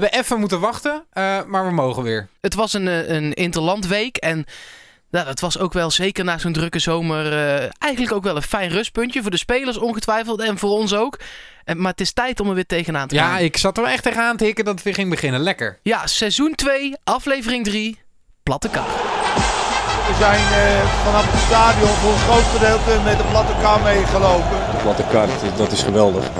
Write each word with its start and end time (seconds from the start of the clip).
hebben 0.00 0.20
even 0.20 0.40
moeten 0.40 0.60
wachten, 0.60 1.04
uh, 1.14 1.44
maar 1.46 1.66
we 1.66 1.72
mogen 1.72 2.02
weer. 2.02 2.28
Het 2.40 2.54
was 2.54 2.72
een, 2.72 2.88
eh, 2.88 3.08
een 3.08 3.32
interlandweek 3.32 4.16
en 4.16 4.46
nou, 5.10 5.26
dat 5.26 5.40
was 5.40 5.58
ook 5.58 5.72
wel 5.72 5.90
zeker 5.90 6.24
na 6.24 6.38
zo'n 6.38 6.52
drukke 6.52 6.78
zomer 6.78 7.32
uh, 7.32 7.68
eigenlijk 7.78 8.12
ook 8.12 8.22
wel 8.22 8.36
een 8.36 8.42
fijn 8.42 8.70
rustpuntje. 8.70 9.22
Voor 9.22 9.30
de 9.30 9.36
spelers 9.36 9.76
ongetwijfeld 9.76 10.40
en 10.40 10.58
voor 10.58 10.70
ons 10.70 10.94
ook. 10.94 11.18
En, 11.64 11.80
maar 11.80 11.90
het 11.90 12.00
is 12.00 12.12
tijd 12.12 12.40
om 12.40 12.48
er 12.48 12.54
weer 12.54 12.66
tegenaan 12.66 13.08
te 13.08 13.16
gaan. 13.16 13.30
Ja, 13.30 13.38
ik 13.38 13.56
zat 13.56 13.76
er 13.76 13.82
wel 13.82 13.92
echt 13.92 14.02
tegenaan 14.02 14.36
te 14.36 14.44
hikken 14.44 14.64
dat 14.64 14.74
het 14.74 14.84
weer 14.84 14.94
ging 14.94 15.10
beginnen. 15.10 15.40
Lekker. 15.40 15.78
Ja, 15.82 16.06
seizoen 16.06 16.54
2, 16.54 16.96
aflevering 17.04 17.64
3, 17.64 17.98
platte 18.42 18.68
kar. 18.68 18.86
We 20.06 20.14
zijn 20.18 20.40
uh, 20.40 20.90
vanaf 21.04 21.32
het 21.32 21.40
stadion 21.40 21.88
voor 21.88 22.12
een 22.12 22.18
groot 22.18 22.44
gedeelte 22.44 23.00
met 23.04 23.18
de 23.18 23.24
platte 23.24 23.52
kar 23.60 23.80
meegelopen. 23.80 24.58
De 24.70 24.82
platte 24.82 25.04
kar, 25.10 25.28
dat 25.56 25.72
is 25.72 25.82
geweldig. 25.82 26.30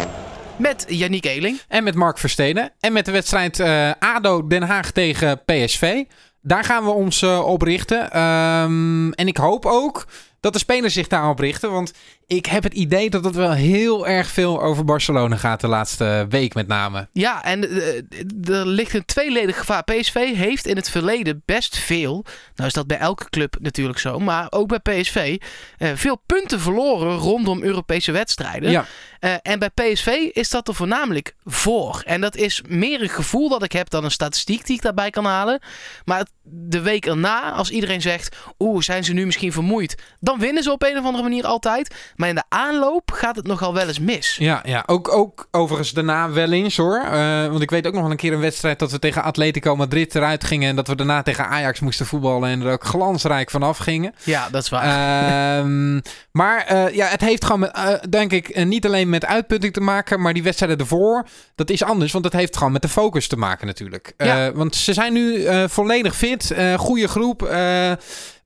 Met 0.57 0.84
Yannick 0.89 1.25
Eeling. 1.25 1.61
En 1.68 1.84
met 1.84 1.95
Mark 1.95 2.18
Versteden. 2.18 2.73
En 2.80 2.93
met 2.93 3.05
de 3.05 3.12
wedstrijd 3.12 3.59
uh, 3.59 3.91
ADO 3.98 4.47
Den 4.47 4.62
Haag 4.62 4.91
tegen 4.91 5.45
PSV. 5.45 6.05
Daar 6.42 6.65
gaan 6.65 6.84
we 6.84 6.91
ons 6.91 7.23
uh, 7.23 7.46
op 7.46 7.62
richten. 7.62 8.20
Um, 8.20 9.12
en 9.12 9.29
ik 9.29 9.37
hoop 9.37 9.66
ook 9.66 10.06
dat 10.41 10.52
de 10.52 10.59
spelers 10.59 10.95
zich 10.95 11.09
daarop 11.09 11.38
richten. 11.38 11.70
Want 11.70 11.93
ik 12.27 12.46
heb 12.46 12.62
het 12.62 12.74
idee 12.74 13.10
dat 13.10 13.24
het 13.24 13.34
wel 13.34 13.52
heel 13.52 14.06
erg 14.06 14.28
veel 14.28 14.62
over 14.62 14.84
Barcelona 14.84 15.37
gaat 15.37 15.60
de 15.60 15.69
laatste 15.69 16.27
week 16.28 16.55
met 16.55 16.66
name. 16.66 17.09
Ja, 17.12 17.45
en 17.45 17.65
uh, 17.65 18.59
er 18.59 18.66
ligt 18.66 18.95
een 18.95 19.05
tweeledig 19.05 19.59
gevaar. 19.59 19.84
PSV 19.84 20.34
heeft 20.34 20.66
in 20.66 20.77
het 20.77 20.91
verleden 20.91 21.42
best 21.45 21.79
veel, 21.79 22.24
nou 22.55 22.68
is 22.68 22.74
dat 22.74 22.87
bij 22.87 22.98
elke 22.98 23.30
club 23.30 23.56
natuurlijk 23.60 23.98
zo, 23.98 24.18
maar 24.18 24.46
ook 24.51 24.68
bij 24.68 25.01
PSV, 25.01 25.37
uh, 25.79 25.91
veel 25.95 26.23
punten 26.27 26.60
verloren 26.60 27.16
rondom 27.16 27.62
Europese 27.62 28.12
wedstrijden. 28.12 28.70
Ja. 28.70 28.87
Uh, 29.20 29.34
en 29.43 29.59
bij 29.59 29.70
PSV 29.70 30.06
is 30.32 30.51
dat 30.51 30.68
er 30.68 30.74
voornamelijk 30.74 31.34
voor. 31.45 32.02
En 32.04 32.20
dat 32.20 32.37
is 32.37 32.62
meer 32.68 33.02
een 33.02 33.09
gevoel 33.09 33.48
dat 33.48 33.62
ik 33.62 33.73
heb 33.73 33.91
dan 33.91 34.04
een 34.04 34.10
statistiek 34.10 34.66
die 34.66 34.77
ik 34.77 34.82
daarbij 34.82 35.10
kan 35.10 35.24
halen. 35.24 35.60
Maar 36.04 36.27
de 36.43 36.80
week 36.80 37.06
erna, 37.06 37.51
als 37.51 37.71
iedereen 37.71 38.02
zegt, 38.02 38.37
oeh, 38.59 38.82
zijn 38.82 39.04
ze 39.04 39.12
nu 39.12 39.27
misschien 39.27 39.52
vermoeid, 39.52 40.02
dan 40.21 40.38
winnen 40.38 40.62
ze 40.62 40.73
op 40.73 40.82
een 40.82 40.99
of 40.99 41.04
andere 41.04 41.23
manier 41.23 41.46
altijd. 41.46 41.95
Maar 42.16 42.29
in 42.29 42.34
de 42.34 42.45
aanloop 42.48 43.10
gaat 43.10 43.37
het 43.37 43.46
nogal 43.46 43.74
wel 43.74 43.87
eens 43.87 43.98
mis. 43.98 44.37
Ja, 44.37 44.62
ja. 44.65 44.82
Ook, 44.87 45.12
ook 45.12 45.48
overigens 45.51 45.93
daarna 45.93 46.30
wel 46.30 46.52
eens 46.52 46.76
hoor. 46.76 47.02
Uh, 47.04 47.46
want 47.46 47.62
ik 47.62 47.71
weet 47.71 47.87
ook 47.87 47.93
nog 47.93 48.02
wel 48.02 48.10
een 48.10 48.16
keer 48.16 48.32
een 48.32 48.40
wedstrijd 48.40 48.79
dat 48.79 48.90
we 48.90 48.98
tegen 48.98 49.23
Atletico 49.23 49.76
Madrid 49.76 50.15
eruit 50.15 50.45
gingen. 50.45 50.68
En 50.68 50.76
dat 50.76 50.88
we 50.88 50.95
daarna 50.95 51.23
tegen 51.23 51.46
Ajax 51.46 51.80
moesten 51.80 52.06
voetballen. 52.06 52.48
En 52.48 52.62
er 52.62 52.73
ook 52.73 52.84
glansrijk 52.84 53.51
vanaf 53.51 53.79
gingen. 53.79 54.15
Ja, 54.23 54.48
dat 54.51 54.62
is 54.62 54.68
waar. 54.68 55.62
Uh, 55.65 56.01
maar 56.30 56.73
uh, 56.73 56.95
ja, 56.95 57.06
het 57.06 57.21
heeft 57.21 57.45
gewoon, 57.45 57.60
met, 57.60 57.71
eh, 57.71 57.93
denk 58.09 58.32
ik, 58.32 58.65
niet 58.65 58.87
alleen 58.87 59.09
met 59.09 59.24
uitputting 59.24 59.73
te 59.73 59.80
maken. 59.80 60.21
Maar 60.21 60.32
die 60.32 60.43
wedstrijden 60.43 60.78
ervoor, 60.78 61.26
dat 61.54 61.71
is 61.71 61.82
anders. 61.82 62.12
Want 62.12 62.24
dat 62.24 62.32
heeft 62.32 62.56
gewoon 62.56 62.73
met 62.73 62.82
de 62.82 62.88
focus 62.88 63.28
te 63.28 63.37
maken 63.37 63.66
natuurlijk. 63.66 64.12
Ja. 64.16 64.53
want 64.53 64.76
ze 64.76 64.93
zijn 64.93 65.12
nu 65.12 65.47
volledig 65.69 66.16
fit. 66.16 66.54
goede 66.76 67.09
groep. 67.09 67.43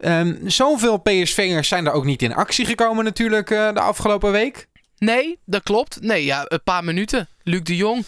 Um, 0.00 0.38
zoveel 0.44 0.96
PSV'ers 0.96 1.68
zijn 1.68 1.86
er 1.86 1.92
ook 1.92 2.04
niet 2.04 2.22
in 2.22 2.34
actie 2.34 2.66
gekomen 2.66 3.04
natuurlijk 3.04 3.50
de 3.74 3.80
afgelopen 3.80 4.32
week. 4.32 4.68
Nee, 4.98 5.38
dat 5.44 5.62
klopt. 5.62 6.00
Nee, 6.00 6.24
ja, 6.24 6.44
een 6.48 6.62
paar 6.64 6.84
minuten. 6.84 7.28
Luc 7.42 7.62
de 7.62 7.76
Jong. 7.76 8.04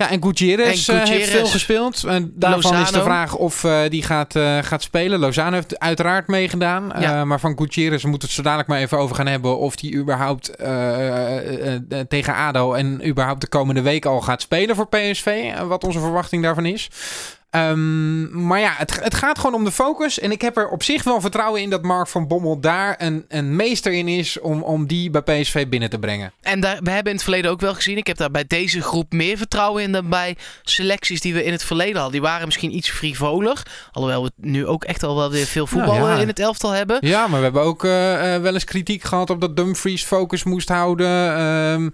Ja, 0.00 0.10
en 0.10 0.22
Gutierrez, 0.22 0.88
en 0.88 0.96
Gutierrez 0.96 1.10
heeft 1.10 1.30
veel 1.30 1.46
gespeeld. 1.46 2.04
En 2.04 2.32
daarvan 2.34 2.60
Lozano. 2.60 2.82
is 2.82 2.90
de 2.90 3.02
vraag 3.02 3.34
of 3.34 3.64
uh, 3.64 3.80
die 3.88 4.02
gaat, 4.02 4.34
uh, 4.34 4.58
gaat 4.62 4.82
spelen. 4.82 5.18
Lozano 5.18 5.54
heeft 5.54 5.78
uiteraard 5.78 6.26
meegedaan. 6.26 6.92
Ja. 6.98 7.20
Uh, 7.20 7.22
maar 7.22 7.40
van 7.40 7.58
Gutierrez 7.58 8.02
moeten 8.02 8.20
we 8.20 8.26
het 8.26 8.34
zo 8.34 8.42
dadelijk 8.42 8.68
maar 8.68 8.78
even 8.78 8.98
over 8.98 9.16
gaan 9.16 9.26
hebben... 9.26 9.58
of 9.58 9.76
die 9.76 9.94
überhaupt 9.94 10.52
tegen 12.08 12.34
ADO 12.34 12.72
en 12.72 13.06
überhaupt 13.06 13.40
de 13.40 13.48
komende 13.48 13.82
week 13.82 14.04
al 14.04 14.20
gaat 14.20 14.42
spelen 14.42 14.76
voor 14.76 14.88
PSV. 14.88 15.52
wat 15.66 15.84
onze 15.84 16.00
verwachting 16.00 16.42
daarvan 16.42 16.66
is. 16.66 16.90
Um, 17.56 18.46
maar 18.46 18.60
ja, 18.60 18.74
het, 18.76 19.02
het, 19.02 19.14
gaat 19.14 19.38
gewoon 19.38 19.54
om 19.54 19.64
de 19.64 19.72
focus. 19.72 20.18
En 20.18 20.30
ik 20.30 20.40
heb 20.40 20.56
er 20.56 20.68
op 20.68 20.82
zich 20.82 21.04
wel 21.04 21.20
vertrouwen 21.20 21.60
in 21.60 21.70
dat 21.70 21.82
Mark 21.82 22.08
van 22.08 22.28
Bommel 22.28 22.60
daar 22.60 22.94
een, 22.98 23.24
een 23.28 23.56
meester 23.56 23.92
in 23.92 24.08
is 24.08 24.40
om, 24.40 24.62
om 24.62 24.86
die 24.86 25.10
bij 25.10 25.22
PSV 25.22 25.68
binnen 25.68 25.90
te 25.90 25.98
brengen. 25.98 26.32
En 26.40 26.60
daar, 26.60 26.78
we 26.82 26.90
hebben 26.90 27.12
in 27.12 27.14
het 27.14 27.22
verleden 27.22 27.50
ook 27.50 27.60
wel 27.60 27.74
gezien. 27.74 27.96
Ik 27.96 28.06
heb 28.06 28.16
daar 28.16 28.30
bij 28.30 28.44
deze 28.46 28.82
groep 28.82 29.12
meer 29.12 29.36
vertrouwen 29.36 29.82
in 29.82 29.92
dan 29.92 30.08
bij 30.08 30.36
selecties 30.62 31.20
die 31.20 31.34
we 31.34 31.44
in 31.44 31.52
het 31.52 31.64
verleden 31.64 31.94
hadden. 31.94 32.12
Die 32.12 32.20
waren 32.20 32.46
misschien 32.46 32.76
iets 32.76 32.90
frivoler. 32.90 33.62
Alhoewel 33.92 34.24
we 34.24 34.30
nu 34.36 34.66
ook 34.66 34.84
echt 34.84 35.02
al 35.02 35.16
wel 35.16 35.30
weer 35.30 35.46
veel 35.46 35.66
voetballen 35.66 36.00
nou 36.00 36.14
ja. 36.14 36.20
in 36.20 36.28
het 36.28 36.38
elftal 36.38 36.70
hebben. 36.70 36.96
Ja, 37.00 37.26
maar 37.26 37.38
we 37.38 37.44
hebben 37.44 37.62
ook 37.62 37.84
uh, 37.84 38.12
uh, 38.12 38.42
wel 38.42 38.54
eens 38.54 38.64
kritiek 38.64 39.02
gehad 39.02 39.30
op 39.30 39.40
dat 39.40 39.56
Dumfries 39.56 40.04
focus 40.04 40.44
moest 40.44 40.68
houden. 40.68 41.40
Um, 41.42 41.90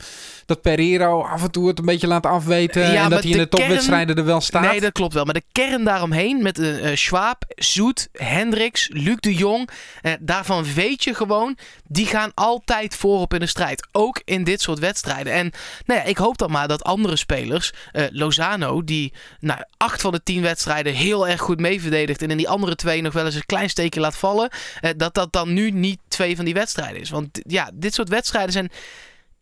dat 0.47 0.62
Pereiro 0.62 1.22
af 1.22 1.42
en 1.42 1.50
toe 1.50 1.69
het 1.69 1.78
een 1.78 1.84
beetje 1.84 2.06
laat 2.06 2.26
afweten. 2.26 2.92
Ja, 2.92 3.04
en 3.04 3.10
dat 3.10 3.22
hij 3.22 3.30
in 3.30 3.36
de, 3.36 3.42
de 3.42 3.48
topwedstrijden 3.48 4.06
kern... 4.06 4.19
er 4.19 4.25
wel 4.25 4.41
staat. 4.41 4.70
Nee, 4.70 4.80
dat 4.80 4.92
klopt 4.92 5.14
wel. 5.14 5.25
Maar 5.25 5.34
de 5.34 5.42
kern 5.52 5.84
daaromheen 5.84 6.42
met 6.42 6.58
uh, 6.58 6.96
Schwab, 6.96 7.44
Zoet, 7.48 8.08
Hendricks, 8.12 8.88
Luc 8.92 9.16
de 9.16 9.34
Jong. 9.34 9.68
Uh, 10.02 10.12
daarvan 10.20 10.74
weet 10.74 11.04
je 11.04 11.14
gewoon, 11.14 11.56
die 11.84 12.06
gaan 12.06 12.32
altijd 12.34 12.94
voorop 12.94 13.34
in 13.34 13.40
de 13.40 13.46
strijd. 13.46 13.88
Ook 13.92 14.20
in 14.24 14.44
dit 14.44 14.60
soort 14.60 14.78
wedstrijden. 14.78 15.32
En 15.32 15.52
nou 15.86 16.00
ja, 16.00 16.06
ik 16.06 16.16
hoop 16.16 16.38
dan 16.38 16.50
maar 16.50 16.68
dat 16.68 16.84
andere 16.84 17.16
spelers, 17.16 17.72
Lozano, 18.10 18.84
die 18.84 19.12
nou, 19.40 19.60
acht 19.76 20.00
van 20.00 20.12
de 20.12 20.22
tien 20.22 20.42
wedstrijden 20.42 20.94
heel 20.94 21.28
erg 21.28 21.40
goed 21.40 21.60
mee 21.60 21.80
verdedigt. 21.80 22.22
En 22.22 22.30
in 22.30 22.36
die 22.36 22.48
andere 22.48 22.74
twee 22.74 23.02
nog 23.02 23.12
wel 23.12 23.24
eens 23.24 23.34
een 23.34 23.46
klein 23.46 23.70
steekje 23.70 24.00
laat 24.00 24.16
vallen. 24.16 24.50
dat 24.96 25.14
dat 25.14 25.32
dan 25.32 25.52
nu 25.52 25.70
niet 25.70 25.98
twee 26.08 26.36
van 26.36 26.44
die 26.44 26.54
wedstrijden 26.54 27.00
is. 27.00 27.10
Want 27.10 27.40
ja, 27.42 27.70
dit 27.74 27.94
soort 27.94 28.08
wedstrijden 28.08 28.52
zijn 28.52 28.70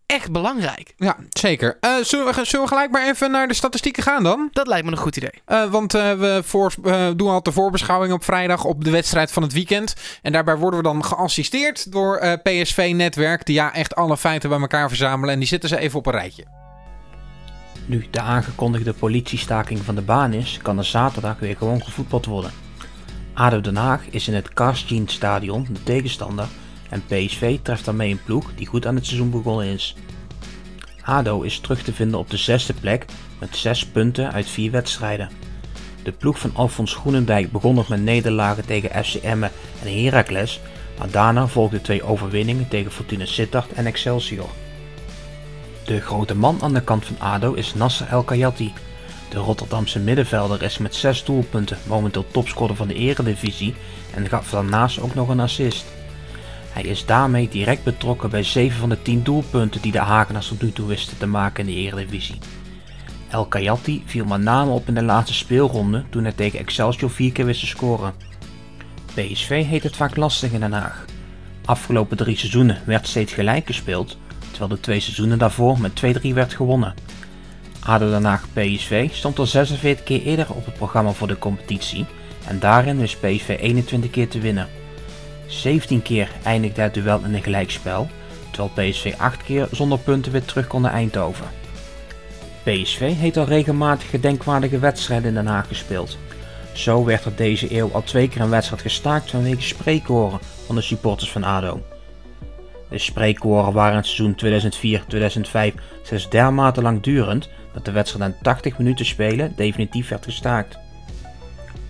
echt 0.06 0.32
belangrijk. 0.32 0.94
Ja, 0.96 1.16
zeker. 1.30 1.78
Uh, 1.80 1.96
zullen, 2.02 2.26
we, 2.26 2.44
zullen 2.44 2.66
we 2.66 2.72
gelijk 2.72 2.90
maar 2.90 3.06
even 3.06 3.30
naar 3.30 3.48
de 3.48 3.54
statistieken 3.54 4.02
gaan 4.02 4.22
dan? 4.22 4.48
Dat 4.52 4.66
lijkt 4.66 4.84
me 4.84 4.90
een 4.90 4.98
goed 4.98 5.16
idee. 5.16 5.42
Uh, 5.48 5.64
want 5.64 5.94
uh, 5.94 6.12
we 6.12 6.40
voor, 6.44 6.72
doen 7.16 7.26
altijd 7.26 7.44
de 7.44 7.52
voorbeschouwing 7.52 8.12
op 8.12 8.24
vrijdag 8.24 8.64
op 8.64 8.84
de 8.84 8.90
wedstrijd 8.90 9.32
van 9.32 9.42
het 9.42 9.52
weekend. 9.52 9.94
En 10.22 10.32
daarbij 10.32 10.56
worden 10.56 10.80
we 10.80 10.84
dan 10.84 11.04
geassisteerd 11.04 11.92
door 11.92 12.38
PSV-netwerk. 12.42 13.46
Die 13.46 13.54
ja 13.54 13.74
echt 13.74 13.94
alle 13.94 14.16
feiten 14.16 14.48
bij 14.48 14.60
elkaar 14.60 14.88
verzamelen. 14.88 15.34
En 15.34 15.38
die 15.38 15.48
zitten 15.48 15.68
ze 15.68 15.78
even 15.78 15.98
op 15.98 16.06
een 16.06 16.12
rijtje. 16.12 16.44
Nu 17.86 18.06
de 18.10 18.20
aangekondigde 18.20 18.92
politiestaking 18.92 19.80
van 19.80 19.94
de 19.94 20.02
baan 20.02 20.32
is, 20.32 20.58
kan 20.62 20.78
er 20.78 20.84
zaterdag 20.84 21.38
weer 21.38 21.56
gewoon 21.56 21.82
gevoetbald 21.82 22.26
worden. 22.26 22.50
ADO 23.34 23.60
Den 23.60 23.76
Haag 23.76 24.02
is 24.10 24.28
in 24.28 24.34
het 24.34 24.52
Karstien 24.52 25.08
Stadion 25.08 25.66
de 25.70 25.82
tegenstander 25.82 26.46
en 26.90 27.04
PSV 27.06 27.58
treft 27.62 27.84
daarmee 27.84 28.10
een 28.10 28.22
ploeg 28.24 28.50
die 28.54 28.66
goed 28.66 28.86
aan 28.86 28.94
het 28.94 29.06
seizoen 29.06 29.30
begonnen 29.30 29.66
is. 29.66 29.96
ADO 31.02 31.42
is 31.42 31.58
terug 31.58 31.82
te 31.82 31.92
vinden 31.92 32.18
op 32.18 32.30
de 32.30 32.36
zesde 32.36 32.72
plek 32.72 33.04
met 33.38 33.56
6 33.56 33.86
punten 33.86 34.32
uit 34.32 34.48
4 34.48 34.70
wedstrijden. 34.70 35.30
De 36.02 36.12
ploeg 36.12 36.38
van 36.38 36.50
Alfons 36.54 36.94
Groenendijk 36.94 37.52
begon 37.52 37.74
nog 37.74 37.88
met 37.88 38.02
nederlagen 38.02 38.66
tegen 38.66 39.04
FC 39.04 39.14
Emmen 39.14 39.50
en 39.82 40.04
Heracles, 40.04 40.60
maar 40.98 41.10
daarna 41.10 41.46
volgden 41.46 41.82
twee 41.82 42.02
overwinningen 42.02 42.68
tegen 42.68 42.92
Fortuna 42.92 43.24
Sittard 43.24 43.72
en 43.72 43.86
Excelsior. 43.86 44.48
De 45.84 46.00
grote 46.00 46.34
man 46.34 46.58
aan 46.62 46.74
de 46.74 46.82
kant 46.82 47.04
van 47.04 47.18
ADO 47.18 47.52
is 47.52 47.74
Nasser 47.74 48.06
El 48.06 48.22
Kayati. 48.22 48.72
De 49.28 49.38
Rotterdamse 49.38 49.98
middenvelder 49.98 50.62
is 50.62 50.78
met 50.78 50.94
6 50.94 51.24
doelpunten 51.24 51.78
momenteel 51.86 52.26
topscorer 52.30 52.76
van 52.76 52.88
de 52.88 52.94
eredivisie 52.94 53.74
en 54.14 54.28
gaf 54.28 54.50
daarnaast 54.50 55.00
ook 55.00 55.14
nog 55.14 55.28
een 55.28 55.40
assist. 55.40 55.84
Hij 56.74 56.82
is 56.82 57.06
daarmee 57.06 57.48
direct 57.48 57.84
betrokken 57.84 58.30
bij 58.30 58.42
7 58.42 58.78
van 58.78 58.88
de 58.88 59.02
10 59.02 59.22
doelpunten 59.22 59.80
die 59.80 59.92
de 59.92 59.98
Hagenaars 59.98 60.48
tot 60.48 60.62
nu 60.62 60.72
toe 60.72 60.86
wisten 60.86 61.18
te 61.18 61.26
maken 61.26 61.68
in 61.68 61.74
de 61.74 61.80
Eredivisie. 61.80 62.38
El 63.28 63.46
Kayati 63.46 64.02
viel 64.06 64.24
met 64.24 64.40
name 64.40 64.70
op 64.70 64.88
in 64.88 64.94
de 64.94 65.02
laatste 65.02 65.34
speelronde 65.34 66.04
toen 66.10 66.22
hij 66.22 66.32
tegen 66.32 66.58
Excelsior 66.58 67.10
4 67.10 67.32
keer 67.32 67.44
wist 67.44 67.60
te 67.60 67.66
scoren. 67.66 68.14
PSV 69.14 69.64
heet 69.66 69.82
het 69.82 69.96
vaak 69.96 70.16
lastig 70.16 70.52
in 70.52 70.60
Den 70.60 70.72
Haag. 70.72 71.04
Afgelopen 71.64 72.16
drie 72.16 72.36
seizoenen 72.36 72.78
werd 72.86 73.06
steeds 73.06 73.32
gelijk 73.32 73.66
gespeeld, 73.66 74.16
terwijl 74.50 74.70
de 74.70 74.80
twee 74.80 75.00
seizoenen 75.00 75.38
daarvoor 75.38 75.80
met 75.80 76.02
2-3 76.26 76.32
werd 76.32 76.54
gewonnen. 76.54 76.94
ADO 77.80 78.10
Den 78.10 78.24
Haag 78.24 78.44
PSV 78.52 79.08
stond 79.12 79.38
al 79.38 79.46
46 79.46 80.04
keer 80.04 80.22
eerder 80.22 80.46
op 80.50 80.64
het 80.64 80.74
programma 80.74 81.10
voor 81.10 81.28
de 81.28 81.38
competitie 81.38 82.06
en 82.46 82.58
daarin 82.58 82.98
wist 82.98 83.20
PSV 83.20 83.56
21 83.60 84.10
keer 84.10 84.28
te 84.28 84.38
winnen. 84.38 84.68
17 85.46 86.02
keer 86.02 86.30
eindigde 86.42 86.82
het 86.82 86.94
duel 86.94 87.20
in 87.24 87.34
een 87.34 87.42
gelijkspel, 87.42 88.08
terwijl 88.50 88.90
PSV 88.90 89.14
8 89.18 89.42
keer 89.42 89.68
zonder 89.70 89.98
punten 89.98 90.32
weer 90.32 90.44
terug 90.44 90.66
kon 90.66 90.82
naar 90.82 90.92
Eindhoven. 90.92 91.46
PSV 92.62 93.14
heeft 93.16 93.36
al 93.36 93.44
regelmatig 93.44 94.10
gedenkwaardige 94.10 94.78
wedstrijden 94.78 95.28
in 95.28 95.34
Den 95.34 95.46
Haag 95.46 95.68
gespeeld. 95.68 96.18
Zo 96.72 97.04
werd 97.04 97.24
er 97.24 97.36
deze 97.36 97.76
eeuw 97.76 97.90
al 97.92 98.02
twee 98.02 98.28
keer 98.28 98.40
een 98.40 98.50
wedstrijd 98.50 98.82
gestaakt 98.82 99.30
vanwege 99.30 99.62
spreekkoren 99.62 100.38
van 100.66 100.74
de 100.74 100.82
supporters 100.82 101.30
van 101.30 101.44
ADO. 101.44 101.82
De 102.88 102.98
spreekkoren 102.98 103.72
waren 103.72 103.96
het 103.96 104.06
seizoen 104.06 104.62
2004-2005 105.72 105.74
zelfs 106.02 106.30
dermate 106.30 106.82
langdurend 106.82 107.48
dat 107.72 107.84
de 107.84 107.92
wedstrijd 107.92 108.24
aan 108.24 108.38
80 108.42 108.78
minuten 108.78 109.06
spelen 109.06 109.52
definitief 109.56 110.08
werd 110.08 110.24
gestaakt. 110.24 110.78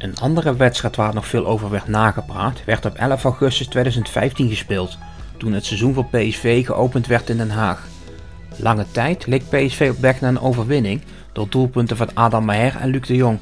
Een 0.05 0.19
andere 0.19 0.57
wedstrijd 0.57 0.97
waar 0.97 1.15
nog 1.15 1.27
veel 1.27 1.47
over 1.47 1.71
werd 1.71 1.89
nagepraat 1.89 2.65
werd 2.65 2.85
op 2.85 2.95
11 2.95 3.25
augustus 3.25 3.67
2015 3.67 4.49
gespeeld, 4.49 4.99
toen 5.37 5.53
het 5.53 5.65
seizoen 5.65 5.95
voor 5.95 6.05
PSV 6.05 6.67
geopend 6.67 7.07
werd 7.07 7.31
in 7.31 7.37
Den 7.37 7.51
Haag. 7.51 7.87
Lange 8.57 8.87
tijd 8.91 9.27
leek 9.27 9.49
PSV 9.49 9.91
op 9.95 10.01
weg 10.01 10.21
naar 10.21 10.31
een 10.31 10.41
overwinning 10.41 11.03
door 11.33 11.49
doelpunten 11.49 11.97
van 11.97 12.15
Adam 12.15 12.45
Maher 12.45 12.77
en 12.77 12.89
Luc 12.91 13.07
de 13.07 13.15
Jong. 13.15 13.39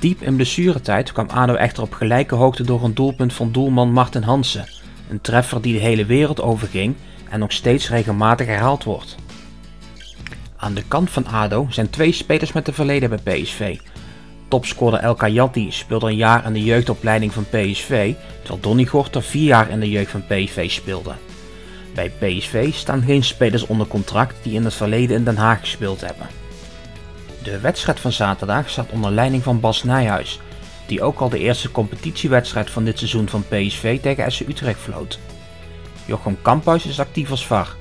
Diep 0.00 0.22
in 0.22 0.36
blessuretijd 0.36 1.12
kwam 1.12 1.28
ADO 1.28 1.54
echter 1.54 1.82
op 1.82 1.92
gelijke 1.92 2.34
hoogte 2.34 2.62
door 2.62 2.84
een 2.84 2.94
doelpunt 2.94 3.32
van 3.32 3.52
doelman 3.52 3.92
Martin 3.92 4.22
Hansen. 4.22 4.68
Een 5.10 5.20
treffer 5.20 5.62
die 5.62 5.72
de 5.72 5.80
hele 5.80 6.06
wereld 6.06 6.40
overging 6.40 6.94
en 7.30 7.38
nog 7.38 7.52
steeds 7.52 7.88
regelmatig 7.88 8.46
herhaald 8.46 8.84
wordt. 8.84 9.16
Aan 10.56 10.74
de 10.74 10.84
kant 10.88 11.10
van 11.10 11.26
ADO 11.26 11.66
zijn 11.70 11.90
twee 11.90 12.12
spelers 12.12 12.52
met 12.52 12.68
een 12.68 12.74
verleden 12.74 13.20
bij 13.24 13.40
PSV. 13.40 13.78
Topscorer 14.48 14.98
El 14.98 15.14
Kayati 15.14 15.70
speelde 15.70 16.06
een 16.06 16.16
jaar 16.16 16.46
in 16.46 16.52
de 16.52 16.64
jeugdopleiding 16.64 17.32
van 17.32 17.44
PSV, 17.44 18.14
terwijl 18.40 18.60
Donny 18.60 18.84
Gorter 18.84 19.22
vier 19.22 19.44
jaar 19.44 19.70
in 19.70 19.80
de 19.80 19.90
jeugd 19.90 20.10
van 20.10 20.26
PSV 20.26 20.70
speelde. 20.70 21.12
Bij 21.94 22.10
PSV 22.10 22.74
staan 22.74 23.02
geen 23.02 23.24
spelers 23.24 23.66
onder 23.66 23.86
contract 23.86 24.36
die 24.42 24.54
in 24.54 24.64
het 24.64 24.74
verleden 24.74 25.16
in 25.16 25.24
Den 25.24 25.36
Haag 25.36 25.60
gespeeld 25.60 26.00
hebben. 26.00 26.26
De 27.42 27.60
wedstrijd 27.60 28.00
van 28.00 28.12
zaterdag 28.12 28.68
staat 28.68 28.90
onder 28.90 29.10
leiding 29.10 29.42
van 29.42 29.60
Bas 29.60 29.82
Nijhuis, 29.82 30.40
die 30.86 31.02
ook 31.02 31.20
al 31.20 31.28
de 31.28 31.38
eerste 31.38 31.70
competitiewedstrijd 31.70 32.70
van 32.70 32.84
dit 32.84 32.98
seizoen 32.98 33.28
van 33.28 33.44
PSV 33.48 34.00
tegen 34.00 34.32
SC 34.32 34.40
Utrecht 34.40 34.80
floot. 34.80 35.18
Jochem 36.04 36.42
Kamphuis 36.42 36.86
is 36.86 37.00
actief 37.00 37.30
als 37.30 37.46
VAR. 37.46 37.76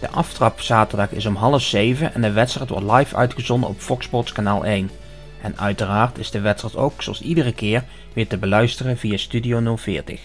De 0.00 0.10
aftrap 0.10 0.60
zaterdag 0.60 1.10
is 1.10 1.26
om 1.26 1.34
half 1.34 1.62
zeven 1.62 2.14
en 2.14 2.20
de 2.20 2.32
wedstrijd 2.32 2.68
wordt 2.70 2.92
live 2.92 3.16
uitgezonden 3.16 3.68
op 3.68 3.80
Fox 3.80 4.04
Sports 4.04 4.32
kanaal 4.32 4.64
1. 4.64 4.90
En 5.42 5.58
uiteraard 5.58 6.18
is 6.18 6.30
de 6.30 6.40
wedstrijd 6.40 6.76
ook 6.76 7.02
zoals 7.02 7.22
iedere 7.22 7.52
keer 7.52 7.84
weer 8.12 8.26
te 8.28 8.38
beluisteren 8.38 8.96
via 8.96 9.16
Studio 9.16 9.76
040. 9.76 10.20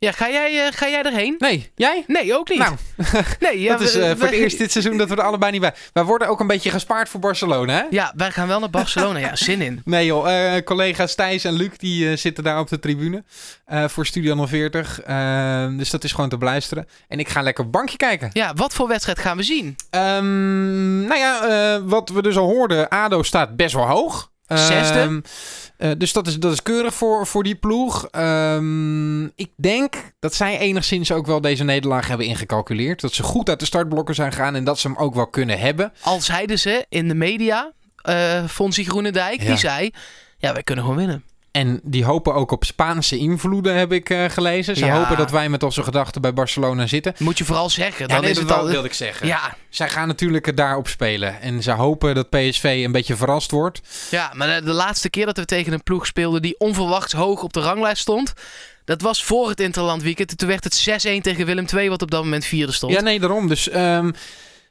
Ja, 0.00 0.12
ga 0.12 0.30
jij, 0.30 0.66
uh, 0.66 0.72
ga 0.72 0.88
jij 0.88 1.02
erheen? 1.02 1.34
Nee. 1.38 1.70
Jij? 1.74 2.04
Nee, 2.06 2.36
ook 2.36 2.48
niet. 2.48 2.58
Nou, 2.58 2.76
nee, 3.40 3.60
ja, 3.60 3.76
dat 3.76 3.80
is 3.80 3.96
uh, 3.96 4.10
voor 4.10 4.26
het 4.26 4.30
eerst 4.30 4.58
dit 4.58 4.72
seizoen 4.72 4.96
dat 4.96 5.08
we 5.08 5.16
er 5.16 5.22
allebei 5.22 5.52
niet 5.52 5.60
bij... 5.60 5.74
Wij 5.92 6.04
worden 6.04 6.28
ook 6.28 6.40
een 6.40 6.46
beetje 6.46 6.70
gespaard 6.70 7.08
voor 7.08 7.20
Barcelona, 7.20 7.72
hè? 7.72 7.82
Ja, 7.90 8.12
wij 8.16 8.30
gaan 8.30 8.48
wel 8.48 8.60
naar 8.60 8.70
Barcelona. 8.70 9.18
ja, 9.18 9.36
zin 9.36 9.62
in. 9.62 9.80
Nee 9.84 10.06
joh, 10.06 10.30
uh, 10.30 10.62
collega's 10.64 11.14
Thijs 11.14 11.44
en 11.44 11.52
Luc 11.52 11.70
die 11.76 12.16
zitten 12.16 12.44
daar 12.44 12.58
op 12.58 12.68
de 12.68 12.78
tribune 12.78 13.24
voor 13.66 14.06
Studio 14.06 14.46
040. 14.46 15.00
dus 15.76 15.90
dat 15.90 16.04
is 16.04 16.12
gewoon 16.12 16.28
te 16.28 16.38
beluisteren. 16.38 16.88
En 17.08 17.18
ik 17.18 17.28
ga 17.28 17.42
lekker 17.42 17.64
op 17.64 17.72
bankje 17.72 17.96
kijken. 17.96 18.30
Ja, 18.32 18.54
wat 18.54 18.74
voor 18.74 18.88
wedstrijd 18.88 19.18
gaan 19.18 19.36
we 19.36 19.42
zien? 19.42 19.76
Um, 19.90 21.02
nou 21.02 21.18
ja, 21.18 21.82
wat 21.82 22.08
we 22.08 22.22
dus 22.22 22.36
al 22.36 22.46
hoorden, 22.46 22.88
ADO 22.88 23.22
staat 23.22 23.56
best 23.56 23.74
wel 23.74 23.86
hoog. 23.86 24.30
Zesde. 24.48 25.00
Um, 25.00 25.22
uh, 25.78 25.90
dus 25.98 26.12
dat 26.12 26.26
is, 26.26 26.36
dat 26.36 26.52
is 26.52 26.62
keurig 26.62 26.94
voor, 26.94 27.26
voor 27.26 27.42
die 27.42 27.54
ploeg. 27.54 28.08
Um, 28.12 29.24
ik 29.24 29.50
denk 29.56 29.94
dat 30.18 30.34
zij 30.34 30.58
enigszins 30.58 31.12
ook 31.12 31.26
wel 31.26 31.40
deze 31.40 31.64
nederlaag 31.64 32.08
hebben 32.08 32.26
ingecalculeerd. 32.26 33.00
Dat 33.00 33.12
ze 33.12 33.22
goed 33.22 33.48
uit 33.48 33.60
de 33.60 33.66
startblokken 33.66 34.14
zijn 34.14 34.32
gegaan 34.32 34.54
en 34.54 34.64
dat 34.64 34.78
ze 34.78 34.88
hem 34.88 34.96
ook 34.96 35.14
wel 35.14 35.26
kunnen 35.26 35.58
hebben. 35.58 35.92
Al 36.02 36.20
zeiden 36.20 36.58
ze 36.58 36.86
in 36.88 37.08
de 37.08 37.14
media, 37.14 37.72
uh, 38.08 38.44
Fonsie 38.44 38.84
Groenendijk, 38.84 39.40
ja. 39.40 39.46
die 39.46 39.56
zei... 39.56 39.90
Ja, 40.40 40.52
wij 40.52 40.62
kunnen 40.62 40.84
gewoon 40.84 40.98
winnen. 40.98 41.24
En 41.58 41.80
die 41.82 42.04
hopen 42.04 42.34
ook 42.34 42.50
op 42.50 42.64
Spaanse 42.64 43.16
invloeden, 43.16 43.74
heb 43.74 43.92
ik 43.92 44.10
uh, 44.10 44.24
gelezen. 44.24 44.76
Ze 44.76 44.84
ja. 44.84 44.98
hopen 44.98 45.16
dat 45.16 45.30
wij 45.30 45.48
met 45.48 45.62
onze 45.62 45.82
gedachten 45.82 46.20
bij 46.20 46.32
Barcelona 46.32 46.86
zitten. 46.86 47.14
Moet 47.18 47.38
je 47.38 47.44
vooral 47.44 47.70
zeggen. 47.70 48.08
Dan 48.08 48.16
ja, 48.16 48.22
nee, 48.22 48.30
is 48.30 48.38
het 48.38 48.52
al... 48.52 48.66
wilde 48.66 48.86
ik 48.86 48.94
zeggen. 48.94 49.26
Ja. 49.26 49.56
Zij 49.68 49.88
gaan 49.88 50.08
natuurlijk 50.08 50.56
daarop 50.56 50.88
spelen. 50.88 51.40
En 51.40 51.62
ze 51.62 51.70
hopen 51.70 52.14
dat 52.14 52.30
PSV 52.30 52.82
een 52.84 52.92
beetje 52.92 53.16
verrast 53.16 53.50
wordt. 53.50 53.80
Ja, 54.10 54.32
maar 54.34 54.60
de, 54.60 54.64
de 54.64 54.72
laatste 54.72 55.10
keer 55.10 55.26
dat 55.26 55.36
we 55.36 55.44
tegen 55.44 55.72
een 55.72 55.82
ploeg 55.82 56.06
speelden 56.06 56.42
die 56.42 56.58
onverwachts 56.58 57.12
hoog 57.12 57.42
op 57.42 57.52
de 57.52 57.60
ranglijst 57.60 58.02
stond... 58.02 58.32
Dat 58.84 59.02
was 59.02 59.24
voor 59.24 59.48
het 59.48 59.60
Interland 59.60 60.02
weekend. 60.02 60.38
Toen 60.38 60.48
werd 60.48 60.64
het 60.64 61.06
6-1 61.18 61.20
tegen 61.20 61.46
Willem 61.46 61.66
II, 61.74 61.88
wat 61.88 62.02
op 62.02 62.10
dat 62.10 62.22
moment 62.22 62.44
vierde 62.44 62.72
stond. 62.72 62.92
Ja, 62.92 63.00
nee, 63.00 63.20
daarom. 63.20 63.48
Dus... 63.48 63.74
Um, 63.74 64.14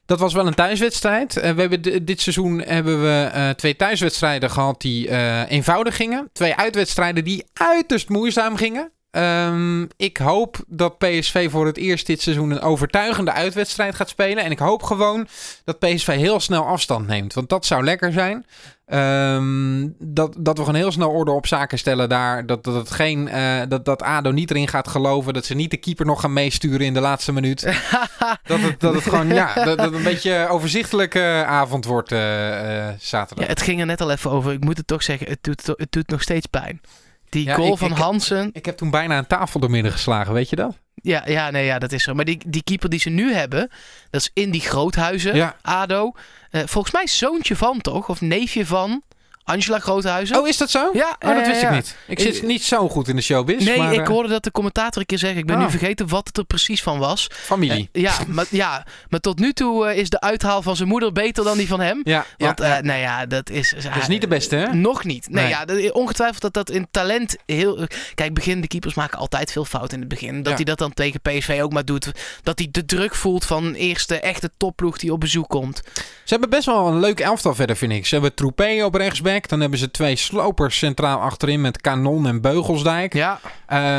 dat 0.08 0.20
was 0.20 0.34
wel 0.34 0.48
een 0.48 0.54
thuiswedstrijd. 0.54 1.38
Uh, 1.38 1.42
we 1.44 1.62
hebben 1.62 2.06
dit 2.06 2.22
seizoen 2.22 2.62
hebben 2.62 3.02
we 3.02 3.32
uh, 3.36 3.50
twee 3.50 3.76
thuiswedstrijden 3.76 4.50
gehad 4.50 4.82
die 4.82 5.08
uh, 5.08 5.52
eenvoudig 5.52 5.96
gingen. 5.96 6.30
Twee 6.34 6.56
uitwedstrijden 6.56 7.24
die 7.24 7.46
uiterst 7.54 8.10
moeizaam 8.10 8.56
gingen. 8.56 8.92
Um, 9.18 9.88
ik 9.98 10.18
hoop 10.18 10.58
dat 10.68 10.98
PSV 10.98 11.52
voor 11.52 11.66
het 11.66 11.78
eerst 11.78 12.06
dit 12.06 12.22
seizoen 12.22 12.52
een 12.52 12.62
overtuigende 12.62 13.32
uitwedstrijd 13.32 13.96
gaat 13.96 14.10
spelen. 14.10 14.44
En 14.44 14.52
ik 14.52 14.60
hoop 14.60 14.84
gewoon 14.84 15.28
dat 15.64 15.80
PSV 15.80 16.16
heel 16.16 16.40
snel 16.40 16.66
afstand 16.66 17.08
neemt. 17.08 17.34
Want 17.34 17.50
dat 17.50 17.66
zou 17.66 17.84
lekker 17.84 18.12
zijn. 18.12 18.46
Um, 18.90 19.96
dat, 20.00 20.36
dat 20.40 20.58
we 20.58 20.64
gewoon 20.64 20.80
heel 20.80 20.92
snel 20.92 21.10
orde 21.10 21.32
op 21.32 21.48
zaken 21.48 21.78
stellen 21.78 22.10
daar. 22.10 22.46
Dat, 22.46 22.64
dat, 22.64 22.74
het 22.74 22.92
geen, 22.92 23.28
uh, 23.28 23.62
dat, 23.68 23.86
dat 23.86 24.02
ADO 24.02 24.32
niet 24.32 24.50
erin 24.50 24.68
gaat 24.68 24.88
geloven. 24.88 25.34
Dat 25.34 25.46
ze 25.46 25.54
niet 25.54 25.72
de 25.72 25.78
keeper 25.78 26.06
nog 26.06 26.22
gaan 26.22 26.34
meesturen 26.34 26.86
in 26.86 26.94
de 26.94 27.00
laatste 27.00 27.34
minuut. 27.34 27.62
dat, 28.44 28.60
het, 28.60 28.80
dat 28.80 28.94
het 28.94 29.04
gewoon 29.04 29.34
ja, 29.34 29.54
dat, 29.54 29.78
dat 29.78 29.94
een 29.94 30.04
beetje 30.04 30.48
overzichtelijke 30.50 31.44
avond 31.48 31.86
wordt 31.86 32.12
uh, 32.12 32.20
uh, 32.20 32.88
zaterdag. 33.00 33.46
Ja, 33.46 33.52
het 33.52 33.62
ging 33.62 33.80
er 33.80 33.86
net 33.86 34.02
al 34.02 34.12
even 34.12 34.32
over. 34.32 34.52
Ik 34.52 34.64
moet 34.64 34.78
het 34.78 34.88
toch 34.88 35.04
zeggen, 35.04 35.28
het 35.28 35.44
doet, 35.44 35.66
het 35.66 35.92
doet 35.92 36.08
nog 36.08 36.22
steeds 36.22 36.46
pijn. 36.46 36.82
Die 37.30 37.46
ja, 37.46 37.54
goal 37.54 37.72
ik, 37.72 37.78
van 37.78 37.92
ik, 37.92 37.98
Hansen. 37.98 38.50
Ik 38.54 38.66
heb 38.66 38.78
toen 38.78 38.90
bijna 38.90 39.18
een 39.18 39.28
tafel 39.28 39.60
door 39.60 39.70
midden 39.70 39.92
geslagen, 39.92 40.34
weet 40.34 40.50
je 40.50 40.56
dat? 40.56 40.78
Ja, 40.94 41.24
ja, 41.26 41.50
nee, 41.52 41.66
ja, 41.66 41.80
dat 41.80 41.92
is 41.92 42.04
zo. 42.04 42.14
Maar 42.14 42.26
die, 42.26 42.42
die 42.48 42.64
keeper 42.64 42.90
die 42.90 43.00
ze 43.00 43.10
nu 43.10 43.34
hebben, 43.34 43.70
dat 44.10 44.22
is 44.22 44.32
in 44.34 44.52
die 44.52 44.62
Groothuizen, 44.62 45.36
ja. 45.36 45.56
ADO. 45.62 46.12
Uh, 46.52 46.62
volgens 46.66 46.94
mij 46.94 47.08
zoontje 47.08 47.56
van, 47.56 47.82
toch? 47.82 48.10
Of 48.10 48.22
neefje 48.22 48.66
van 48.66 49.02
Angela 49.48 49.80
Groothuizen. 49.80 50.40
Oh, 50.40 50.48
is 50.48 50.58
dat 50.58 50.70
zo? 50.70 50.90
Ja. 50.94 51.16
Oh, 51.20 51.36
dat 51.36 51.48
wist 51.48 51.62
ja, 51.62 51.70
ik 51.70 51.76
niet. 51.76 51.96
Ik 52.08 52.20
zit 52.20 52.42
niet 52.42 52.64
zo 52.64 52.90
goed 52.90 53.08
in 53.08 53.16
de 53.16 53.22
showbiz. 53.22 53.66
Nee, 53.66 53.78
maar, 53.78 53.94
ik 53.94 54.00
uh... 54.00 54.08
hoorde 54.08 54.30
dat 54.30 54.44
de 54.44 54.52
commentator 54.52 55.02
een 55.02 55.08
keer 55.08 55.18
zeggen. 55.18 55.40
Ik 55.40 55.46
ben 55.46 55.56
oh. 55.56 55.62
nu 55.62 55.70
vergeten 55.70 56.08
wat 56.08 56.28
het 56.28 56.38
er 56.38 56.44
precies 56.44 56.84
van 56.84 57.00
was. 57.00 57.28
Familie. 57.32 57.90
Uh, 57.92 58.02
ja, 58.02 58.14
maar, 58.28 58.46
ja, 58.50 58.86
maar 59.10 59.20
tot 59.20 59.40
nu 59.40 59.54
toe 59.54 59.96
is 59.96 60.10
de 60.10 60.20
uithaal 60.20 60.62
van 60.62 60.76
zijn 60.76 60.90
moeder 60.90 61.12
beter 61.12 61.44
dan 61.44 61.58
die 61.58 61.68
van 61.68 61.80
hem. 61.80 62.02
Ja. 62.04 62.26
Want, 62.38 62.60
nou 62.60 63.00
ja, 63.00 63.26
dat 63.26 63.50
is... 63.50 63.74
dat 63.84 63.96
is 63.96 64.08
niet 64.08 64.22
de 64.22 64.28
beste, 64.28 64.56
hè? 64.56 64.74
Nog 64.74 65.04
niet. 65.04 65.30
Nee, 65.30 65.44
nee. 65.44 65.52
ja, 65.52 65.66
dat, 65.66 65.92
ongetwijfeld 65.92 66.42
dat 66.42 66.54
dat 66.54 66.70
in 66.70 66.88
talent 66.92 67.36
heel... 67.46 67.88
Kijk, 68.16 68.34
beginnende 68.34 68.68
keepers 68.68 68.94
maken 68.94 69.20
altijd 69.20 69.52
veel 69.52 69.66
fout 69.66 69.94
in 69.94 70.00
het 70.00 70.08
begin. 70.08 70.44
Dat 70.44 70.54
hij 70.54 70.64
dat 70.64 70.78
dan 70.78 70.94
tegen 70.94 71.22
PSV 71.22 71.60
ook 71.64 71.74
maar 71.74 71.86
doet. 71.86 72.12
Dat 72.44 72.60
hij 72.60 72.68
de 72.72 72.86
druk 72.86 73.16
voelt 73.16 73.46
van 73.46 73.74
eerste 73.74 74.20
echte 74.20 74.52
topploeg 74.58 74.98
die 74.98 75.14
op 75.14 75.20
bezoek 75.20 75.50
komt. 75.50 75.82
Ze 76.24 76.34
hebben 76.34 76.50
best 76.50 76.66
wel 76.66 76.88
een 76.88 77.00
leuk 77.00 77.20
elftal 77.20 77.56
verder, 77.56 77.78
vind 77.78 77.92
ik. 77.92 78.06
Ze 78.06 78.14
hebben 78.14 78.34
Troepé 78.34 78.84
op 78.84 78.96
rechtsback. 78.96 79.37
Dan 79.46 79.60
hebben 79.60 79.80
ze 79.80 79.92
twee 79.92 80.16
slopers 80.16 80.78
centraal 80.78 81.20
achterin 81.20 81.62
met 81.62 81.82
Kanon 81.82 82.28
en 82.28 82.42
Beugelsdijk. 82.42 83.14
Ja. 83.14 83.40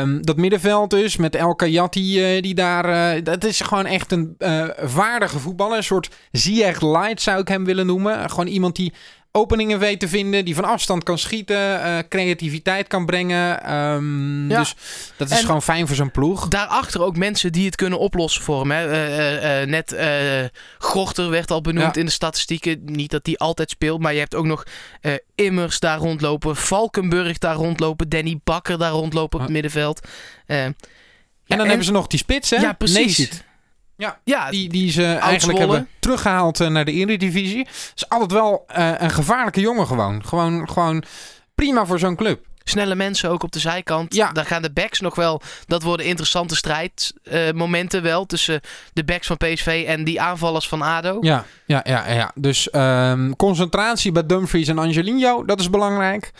Um, 0.01 0.25
dat 0.25 0.37
middenveld 0.37 0.89
dus 0.89 1.17
met 1.17 1.35
El 1.35 1.55
Kayati 1.55 2.35
uh, 2.35 2.41
die 2.41 2.55
daar... 2.55 3.15
Uh, 3.15 3.23
dat 3.23 3.43
is 3.43 3.61
gewoon 3.61 3.85
echt 3.85 4.11
een 4.11 4.35
uh, 4.39 4.65
vaardige 4.77 5.39
voetballer. 5.39 5.77
Een 5.77 5.83
soort 5.83 6.09
Ziyech 6.31 6.81
Light 6.81 7.21
zou 7.21 7.39
ik 7.39 7.47
hem 7.47 7.65
willen 7.65 7.85
noemen. 7.85 8.29
Gewoon 8.29 8.47
iemand 8.47 8.75
die 8.75 8.93
openingen 9.31 9.79
weet 9.79 9.99
te 9.99 10.07
vinden, 10.07 10.45
die 10.45 10.55
van 10.55 10.63
afstand 10.63 11.03
kan 11.03 11.17
schieten, 11.17 11.79
uh, 11.79 11.97
creativiteit 12.09 12.87
kan 12.87 13.05
brengen. 13.05 13.73
Um, 13.75 14.49
ja. 14.49 14.59
Dus 14.59 14.75
dat 15.17 15.31
is 15.31 15.37
en 15.37 15.45
gewoon 15.45 15.61
fijn 15.61 15.87
voor 15.87 15.95
zo'n 15.95 16.11
ploeg. 16.11 16.47
Daarachter 16.47 17.01
ook 17.01 17.17
mensen 17.17 17.51
die 17.51 17.65
het 17.65 17.75
kunnen 17.75 17.99
oplossen 17.99 18.43
voor 18.43 18.59
hem. 18.59 18.71
Hè. 18.71 18.87
Uh, 18.87 19.61
uh, 19.61 19.67
net 19.67 19.95
Gorter 20.77 21.29
werd 21.29 21.51
al 21.51 21.61
benoemd 21.61 21.95
ja. 21.95 21.99
in 21.99 22.05
de 22.05 22.11
statistieken. 22.11 22.81
Niet 22.85 23.11
dat 23.11 23.23
die 23.23 23.39
altijd 23.39 23.69
speelt, 23.69 24.01
maar 24.01 24.13
je 24.13 24.19
hebt 24.19 24.35
ook 24.35 24.45
nog 24.45 24.63
Immers 25.35 25.79
daar 25.79 25.97
rondlopen, 25.97 26.55
Valkenburg 26.55 27.37
daar 27.37 27.55
rondlopen, 27.55 28.09
Danny 28.09 28.39
Bakker 28.43 28.77
daar 28.77 28.91
rondlopen 28.91 29.39
op 29.39 29.45
het 29.45 29.53
middenveld. 29.53 30.07
en 30.45 30.75
dan 31.45 31.59
en, 31.59 31.67
hebben 31.67 31.85
ze 31.85 31.91
nog 31.91 32.07
die 32.07 32.19
spits, 32.19 32.49
hè? 32.49 32.57
Ja, 32.57 32.73
precies. 32.73 33.17
Neesit. 33.17 33.47
Ja, 33.99 34.19
ja, 34.23 34.49
die, 34.49 34.69
die 34.69 34.91
ze 34.91 35.05
eigenlijk 35.05 35.59
hebben 35.59 35.87
teruggehaald 35.99 36.59
uh, 36.59 36.67
naar 36.67 36.85
de 36.85 36.91
Eredivisie. 36.91 37.67
Is 37.95 38.09
altijd 38.09 38.31
wel 38.31 38.65
uh, 38.77 38.91
een 38.97 39.09
gevaarlijke 39.09 39.59
jongen 39.59 39.87
gewoon. 39.87 40.25
Gewoon, 40.25 40.69
gewoon 40.69 41.03
prima 41.55 41.85
voor 41.85 41.99
zo'n 41.99 42.15
club. 42.15 42.45
Snelle 42.69 42.95
mensen 42.95 43.29
ook 43.29 43.43
op 43.43 43.51
de 43.51 43.59
zijkant. 43.59 44.13
Ja. 44.13 44.31
Daar 44.31 44.45
gaan 44.45 44.61
de 44.61 44.71
backs 44.71 44.99
nog 44.99 45.15
wel. 45.15 45.41
Dat 45.65 45.83
worden 45.83 46.05
interessante 46.05 46.55
strijdmomenten 46.55 47.99
uh, 47.99 48.05
wel. 48.05 48.25
Tussen 48.25 48.61
de 48.93 49.03
backs 49.03 49.27
van 49.27 49.37
PSV 49.37 49.83
en 49.87 50.03
die 50.03 50.21
aanvallers 50.21 50.67
van 50.67 50.81
ADO. 50.81 51.17
Ja, 51.21 51.45
ja, 51.65 51.81
ja. 51.83 52.11
ja. 52.11 52.31
Dus 52.35 52.73
um, 52.73 53.35
concentratie 53.35 54.11
bij 54.11 54.25
Dumfries 54.25 54.67
en 54.67 54.77
Angelino. 54.77 55.45
Dat 55.45 55.59
is 55.59 55.69
belangrijk. 55.69 56.31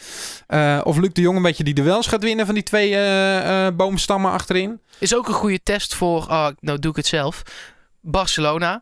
Uh, 0.47 0.81
of 0.83 0.97
Luc 0.97 1.13
de 1.13 1.21
Jong 1.21 1.37
een 1.37 1.43
beetje 1.43 1.63
die 1.63 1.73
duels 1.73 2.07
gaat 2.07 2.23
winnen 2.23 2.45
van 2.45 2.55
die 2.55 2.63
twee 2.63 2.91
uh, 2.91 3.67
boomstammen 3.73 4.31
achterin. 4.31 4.79
Is 4.97 5.15
ook 5.15 5.27
een 5.27 5.33
goede 5.33 5.63
test 5.63 5.95
voor. 5.95 6.21
Oh, 6.21 6.47
nou 6.59 6.79
doe 6.79 6.91
ik 6.91 6.97
het 6.97 7.07
zelf. 7.07 7.41
Barcelona. 8.01 8.81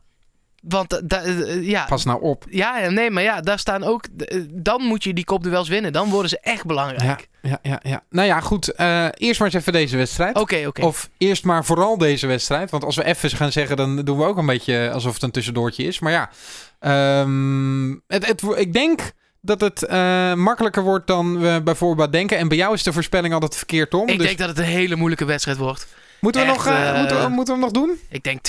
Want 0.68 1.02
da, 1.04 1.26
uh, 1.26 1.68
ja. 1.68 1.86
Pas 1.86 2.06
nou 2.06 2.22
op. 2.22 2.46
Ja, 2.50 2.90
nee, 2.90 3.12
maar 3.12 3.24
ja, 3.24 3.42
daar 3.42 3.60
staan 3.60 3.84
ook. 3.84 4.06
Dan 4.50 4.82
moet 4.82 5.04
je 5.04 5.14
die 5.14 5.24
kopduels 5.24 5.70
winnen. 5.70 5.94
Dan 5.94 6.10
worden 6.10 6.30
ze 6.30 6.40
echt 6.42 6.66
belangrijk. 6.66 7.28
Ja, 7.42 7.50
ja, 7.50 7.60
ja. 7.62 7.80
ja. 7.84 8.04
Nou 8.10 8.28
ja, 8.28 8.40
goed. 8.40 8.74
Uh, 8.78 9.08
eerst 9.14 9.40
maar 9.40 9.48
eens 9.48 9.58
even 9.58 9.74
deze 9.74 9.98
wedstrijd. 9.98 10.30
Oké, 10.30 10.42
okay, 10.42 10.60
oké. 10.60 10.68
Okay. 10.68 10.90
Of 10.90 11.10
eerst 11.18 11.44
maar 11.44 11.66
vooral 11.66 11.98
deze 11.98 12.28
wedstrijd. 12.28 12.72
Want 12.72 12.84
als 12.84 12.96
we 12.96 13.04
even 13.04 13.30
gaan 13.30 13.52
zeggen, 13.52 13.78
dan 13.78 13.96
doen 13.96 14.18
we 14.18 14.26
ook 14.26 14.38
een 14.38 14.46
beetje 14.46 14.92
alsof 14.94 15.14
het 15.14 15.24
een 15.24 15.32
tussendoortje 15.32 15.84
is. 15.84 16.00
Maar 16.00 16.12
ja, 16.12 16.30
um, 17.22 18.04
het, 18.08 18.28
het, 18.28 18.44
ik 18.56 18.74
denk 18.74 19.12
dat 19.42 19.62
het 19.62 19.86
uh, 19.90 20.34
makkelijker 20.34 20.84
wordt 20.84 21.08
dan 21.08 21.40
we 21.40 21.62
bijvoorbeeld 21.64 22.12
denken. 22.12 22.38
En 22.38 22.48
bij 22.48 22.58
jou 22.58 22.74
is 22.74 22.84
de 22.84 22.94
voorspelling 22.94 23.34
altijd 23.34 23.56
verkeerd, 23.56 23.90
Tom. 23.90 24.08
Ik 24.08 24.18
dus... 24.18 24.26
denk 24.26 24.38
dat 24.38 24.50
het 24.50 24.58
een 24.58 24.64
hele 24.64 24.96
moeilijke 24.96 25.26
wedstrijd 25.26 25.58
wordt. 25.58 25.88
Moeten 26.20 26.42
we, 26.42 26.48
Echt, 26.48 26.66
nog, 26.66 26.74
uh, 26.74 27.00
moeten, 27.00 27.22
we, 27.22 27.30
moeten 27.30 27.54
we 27.56 27.62
hem 27.62 27.72
nog 27.74 27.84
doen? 27.84 28.00
Ik 28.10 28.24
denk 28.24 28.40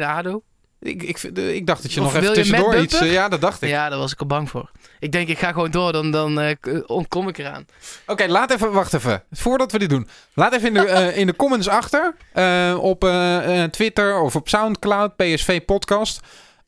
2-1 0.00 0.02
ADO. 0.02 0.42
Ik, 0.80 1.02
ik, 1.02 1.22
ik 1.36 1.66
dacht 1.66 1.82
dat 1.82 1.92
je 1.92 2.00
nog 2.00 2.14
even 2.14 2.32
tussendoor 2.32 2.76
iets... 2.76 2.98
ja, 2.98 3.28
dat 3.28 3.40
dacht 3.40 3.62
ik. 3.62 3.68
Ja, 3.68 3.88
daar 3.88 3.98
was 3.98 4.12
ik 4.12 4.20
al 4.20 4.26
bang 4.26 4.50
voor. 4.50 4.70
Ik 4.98 5.12
denk, 5.12 5.28
ik 5.28 5.38
ga 5.38 5.52
gewoon 5.52 5.70
door, 5.70 5.92
dan, 5.92 6.10
dan 6.10 6.40
uh, 6.40 6.52
ontkom 6.86 7.28
ik 7.28 7.38
eraan. 7.38 7.66
Oké, 8.06 8.26
laat 8.26 8.50
even... 8.50 8.72
Wacht 8.72 8.94
even. 8.94 9.22
Voordat 9.30 9.72
we 9.72 9.78
dit 9.78 9.88
doen. 9.88 10.08
Laat 10.34 10.54
even 10.54 10.68
in 10.68 10.74
de, 10.74 10.86
uh, 10.86 11.16
in 11.16 11.26
de 11.26 11.36
comments 11.36 11.68
achter. 11.68 12.14
Uh, 12.34 12.78
op 12.80 13.00
Twitter 13.70 14.20
of 14.20 14.36
op 14.36 14.48
Soundcloud, 14.48 15.16
PSV 15.16 15.64
Podcast. 15.64 16.20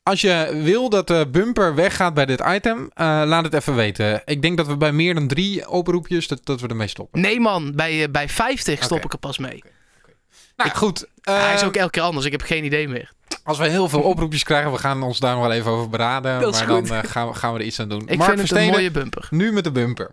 Als 0.03 0.21
je 0.21 0.59
wil 0.63 0.89
dat 0.89 1.07
de 1.07 1.27
bumper 1.31 1.75
weggaat 1.75 2.13
bij 2.13 2.25
dit 2.25 2.43
item, 2.47 2.91
laat 2.95 3.43
het 3.43 3.53
even 3.53 3.75
weten. 3.75 4.21
Ik 4.25 4.41
denk 4.41 4.57
dat 4.57 4.67
we 4.67 4.77
bij 4.77 4.91
meer 4.91 5.13
dan 5.13 5.27
drie 5.27 5.69
oproepjes, 5.69 6.27
dat, 6.27 6.39
dat 6.43 6.61
we 6.61 6.67
ermee 6.67 6.87
stoppen. 6.87 7.21
Nee 7.21 7.39
man, 7.39 7.71
bij, 7.75 8.11
bij 8.11 8.29
50 8.29 8.83
stop 8.83 9.03
ik 9.03 9.13
er 9.13 9.19
pas 9.19 9.37
mee. 9.37 9.57
Okay. 9.57 9.71
Nou 10.55 10.69
ik, 10.69 10.75
goed. 10.75 11.07
hij 11.21 11.53
is 11.53 11.63
ook 11.63 11.75
elke 11.75 11.91
keer 11.91 12.01
anders, 12.01 12.25
ik 12.25 12.31
heb 12.31 12.41
geen 12.41 12.63
idee 12.63 12.87
meer. 12.87 13.11
Als 13.43 13.57
we 13.57 13.67
heel 13.67 13.89
veel 13.89 14.01
oproepjes 14.01 14.43
krijgen, 14.43 14.71
we 14.71 14.77
gaan 14.77 15.03
ons 15.03 15.19
daar 15.19 15.39
wel 15.39 15.51
even 15.51 15.71
over 15.71 15.89
beraden. 15.89 16.31
Maar 16.31 16.41
dan 16.67 16.87
eh, 16.87 16.99
gaan, 17.03 17.27
we, 17.27 17.33
gaan 17.33 17.53
we 17.53 17.59
er 17.59 17.65
iets 17.65 17.79
aan 17.79 17.89
doen. 17.89 18.07
Ik 18.07 18.17
Mark 18.17 18.29
vind 18.35 18.49
het 18.49 18.57
een 18.57 18.69
mooie 18.69 18.91
bumper. 18.91 19.27
Nu 19.29 19.51
met 19.51 19.63
de 19.63 19.71
bumper. 19.71 20.11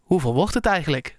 Hoeveel 0.00 0.34
wordt 0.34 0.54
het 0.54 0.66
eigenlijk? 0.66 1.16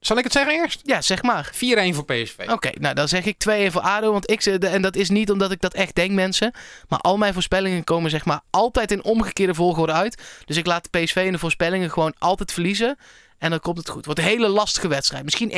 Zal 0.00 0.16
ik 0.16 0.24
het 0.24 0.32
zeggen 0.32 0.52
eerst? 0.52 0.80
Ja, 0.84 1.00
zeg 1.00 1.22
maar. 1.22 1.50
4-1 1.54 1.58
voor 1.94 2.04
PSV. 2.04 2.46
Oké, 2.48 2.70
nou 2.78 2.94
dan 2.94 3.08
zeg 3.08 3.24
ik 3.24 3.36
2-1 3.68 3.72
voor 3.72 3.80
ADO. 3.80 4.12
Want 4.12 4.30
ik, 4.30 4.44
eh, 4.44 4.74
en 4.74 4.82
dat 4.82 4.96
is 4.96 5.10
niet 5.10 5.30
omdat 5.30 5.50
ik 5.50 5.60
dat 5.60 5.74
echt 5.74 5.94
denk, 5.94 6.10
mensen. 6.10 6.52
Maar 6.88 6.98
al 6.98 7.16
mijn 7.16 7.32
voorspellingen 7.32 7.84
komen 7.84 8.10
zeg 8.10 8.24
maar 8.24 8.40
altijd 8.50 8.90
in 8.90 9.04
omgekeerde 9.04 9.54
volgorde 9.54 9.92
uit. 9.92 10.22
Dus 10.44 10.56
ik 10.56 10.66
laat 10.66 10.88
de 10.90 11.00
PSV 11.00 11.22
in 11.26 11.32
de 11.32 11.38
voorspellingen 11.38 11.90
gewoon 11.90 12.14
altijd 12.18 12.52
verliezen. 12.52 12.98
En 13.40 13.50
dan 13.50 13.60
komt 13.60 13.76
het 13.76 13.88
goed. 13.88 14.04
wordt 14.04 14.20
een 14.20 14.26
hele 14.26 14.48
lastige 14.48 14.88
wedstrijd. 14.88 15.24
Misschien 15.24 15.50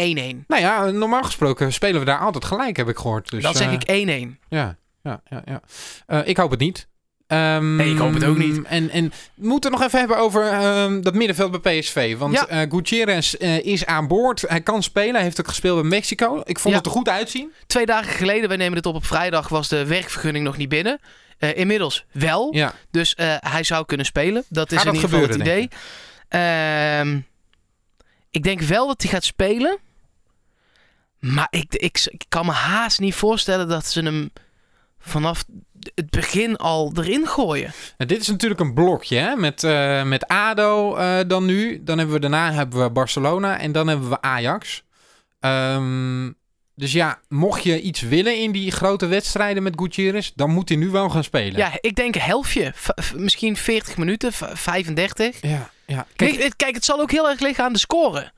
1-1. 0.43 0.47
Nou 0.47 0.62
ja, 0.62 0.91
normaal 0.91 1.23
gesproken 1.23 1.73
spelen 1.73 2.01
we 2.01 2.07
daar 2.07 2.19
altijd 2.19 2.45
gelijk, 2.45 2.77
heb 2.77 2.89
ik 2.89 2.97
gehoord. 2.97 3.31
Dus, 3.31 3.43
dan 3.43 3.55
zeg 3.55 3.69
uh, 3.69 3.73
ik 3.73 4.35
1-1. 4.35 4.39
Ja, 4.49 4.77
ja, 5.03 5.21
ja. 5.29 5.43
ja. 5.45 5.61
Uh, 6.07 6.29
ik 6.29 6.37
hoop 6.37 6.51
het 6.51 6.61
niet. 6.61 6.89
Um, 7.27 7.77
nee, 7.77 7.93
ik 7.93 7.99
hoop 7.99 8.15
het 8.15 8.25
ook 8.25 8.37
niet. 8.37 8.62
En, 8.62 8.91
en 8.91 9.12
we 9.35 9.47
moeten 9.47 9.71
nog 9.71 9.83
even 9.83 9.99
hebben 9.99 10.17
over 10.17 10.65
um, 10.65 11.03
dat 11.03 11.15
middenveld 11.15 11.62
bij 11.62 11.79
PSV. 11.79 12.17
Want 12.17 12.35
ja. 12.35 12.62
uh, 12.62 12.71
Gutierrez 12.71 13.35
uh, 13.39 13.65
is 13.65 13.87
aan 13.87 14.07
boord. 14.07 14.45
Hij 14.49 14.61
kan 14.61 14.83
spelen. 14.83 15.15
Hij 15.15 15.23
heeft 15.23 15.41
ook 15.41 15.49
gespeeld 15.49 15.81
bij 15.81 15.91
Mexico. 15.91 16.43
Ik 16.45 16.59
vond 16.59 16.75
ja. 16.75 16.81
het 16.81 16.87
er 16.87 16.93
goed 16.93 17.09
uitzien. 17.09 17.53
Twee 17.67 17.87
dagen 17.87 18.12
geleden, 18.12 18.49
wij 18.49 18.57
nemen 18.57 18.75
dit 18.75 18.87
op 18.87 18.95
op 18.95 19.05
vrijdag, 19.05 19.49
was 19.49 19.69
de 19.69 19.87
werkvergunning 19.87 20.45
nog 20.45 20.57
niet 20.57 20.69
binnen. 20.69 21.01
Uh, 21.39 21.57
inmiddels 21.57 22.05
wel. 22.12 22.55
Ja. 22.55 22.75
Dus 22.91 23.15
hij 23.41 23.62
zou 23.62 23.85
kunnen 23.85 24.07
spelen. 24.07 24.45
Dat 24.49 24.73
is 24.73 24.79
Gaat 24.79 24.87
in 24.87 24.95
ieder 24.95 25.09
geval 25.09 25.27
het 25.29 25.37
idee. 25.37 25.69
Ehm 26.29 27.19
ik 28.33 28.43
denk 28.43 28.61
wel 28.61 28.87
dat 28.87 29.03
hij 29.03 29.11
gaat 29.11 29.25
spelen. 29.25 29.79
Maar 31.19 31.47
ik, 31.51 31.75
ik, 31.75 32.07
ik 32.11 32.25
kan 32.29 32.47
me 32.47 32.53
haast 32.53 33.01
niet 33.01 33.15
voorstellen 33.15 33.69
dat 33.69 33.87
ze 33.87 34.03
hem 34.03 34.33
vanaf 34.99 35.45
het 35.95 36.11
begin 36.11 36.57
al 36.57 36.93
erin 36.97 37.27
gooien. 37.27 37.73
Nou, 37.97 38.11
dit 38.11 38.21
is 38.21 38.29
natuurlijk 38.29 38.61
een 38.61 38.75
blokje 38.75 39.17
hè? 39.17 39.37
Met, 39.37 39.62
uh, 39.62 40.03
met 40.03 40.27
ADO 40.27 40.99
uh, 40.99 41.19
dan 41.27 41.45
nu. 41.45 41.83
Dan 41.83 41.99
hebben 41.99 42.15
we 42.15 42.21
daarna 42.21 42.53
hebben 42.53 42.83
we 42.83 42.91
Barcelona 42.91 43.59
en 43.59 43.73
dan 43.73 43.89
hebben 43.89 44.09
we 44.09 44.21
Ajax. 44.21 44.83
Um, 45.41 46.37
dus 46.75 46.93
ja, 46.93 47.21
mocht 47.29 47.62
je 47.62 47.81
iets 47.81 48.01
willen 48.01 48.39
in 48.39 48.53
die 48.53 48.71
grote 48.71 49.07
wedstrijden 49.07 49.62
met 49.62 49.75
Gutierrez, 49.77 50.31
dan 50.35 50.51
moet 50.51 50.69
hij 50.69 50.79
nu 50.79 50.89
wel 50.89 51.11
gaan 51.11 51.25
spelen. 51.25 51.57
Ja, 51.57 51.73
ik 51.81 51.95
denk 51.95 52.15
helftje. 52.15 52.73
V 52.75 52.89
misschien 53.15 53.57
40 53.57 53.97
minuten, 53.97 54.33
35. 54.33 55.37
Ja, 55.41 55.71
ja. 55.93 56.07
Kijk, 56.17 56.39
kijk, 56.39 56.53
kijk, 56.57 56.75
het 56.75 56.85
zal 56.85 57.01
ook 57.01 57.11
heel 57.11 57.31
erg 57.31 57.41
liggen 57.41 57.65
aan 57.65 57.73
de 57.73 57.79
score. 57.79 58.33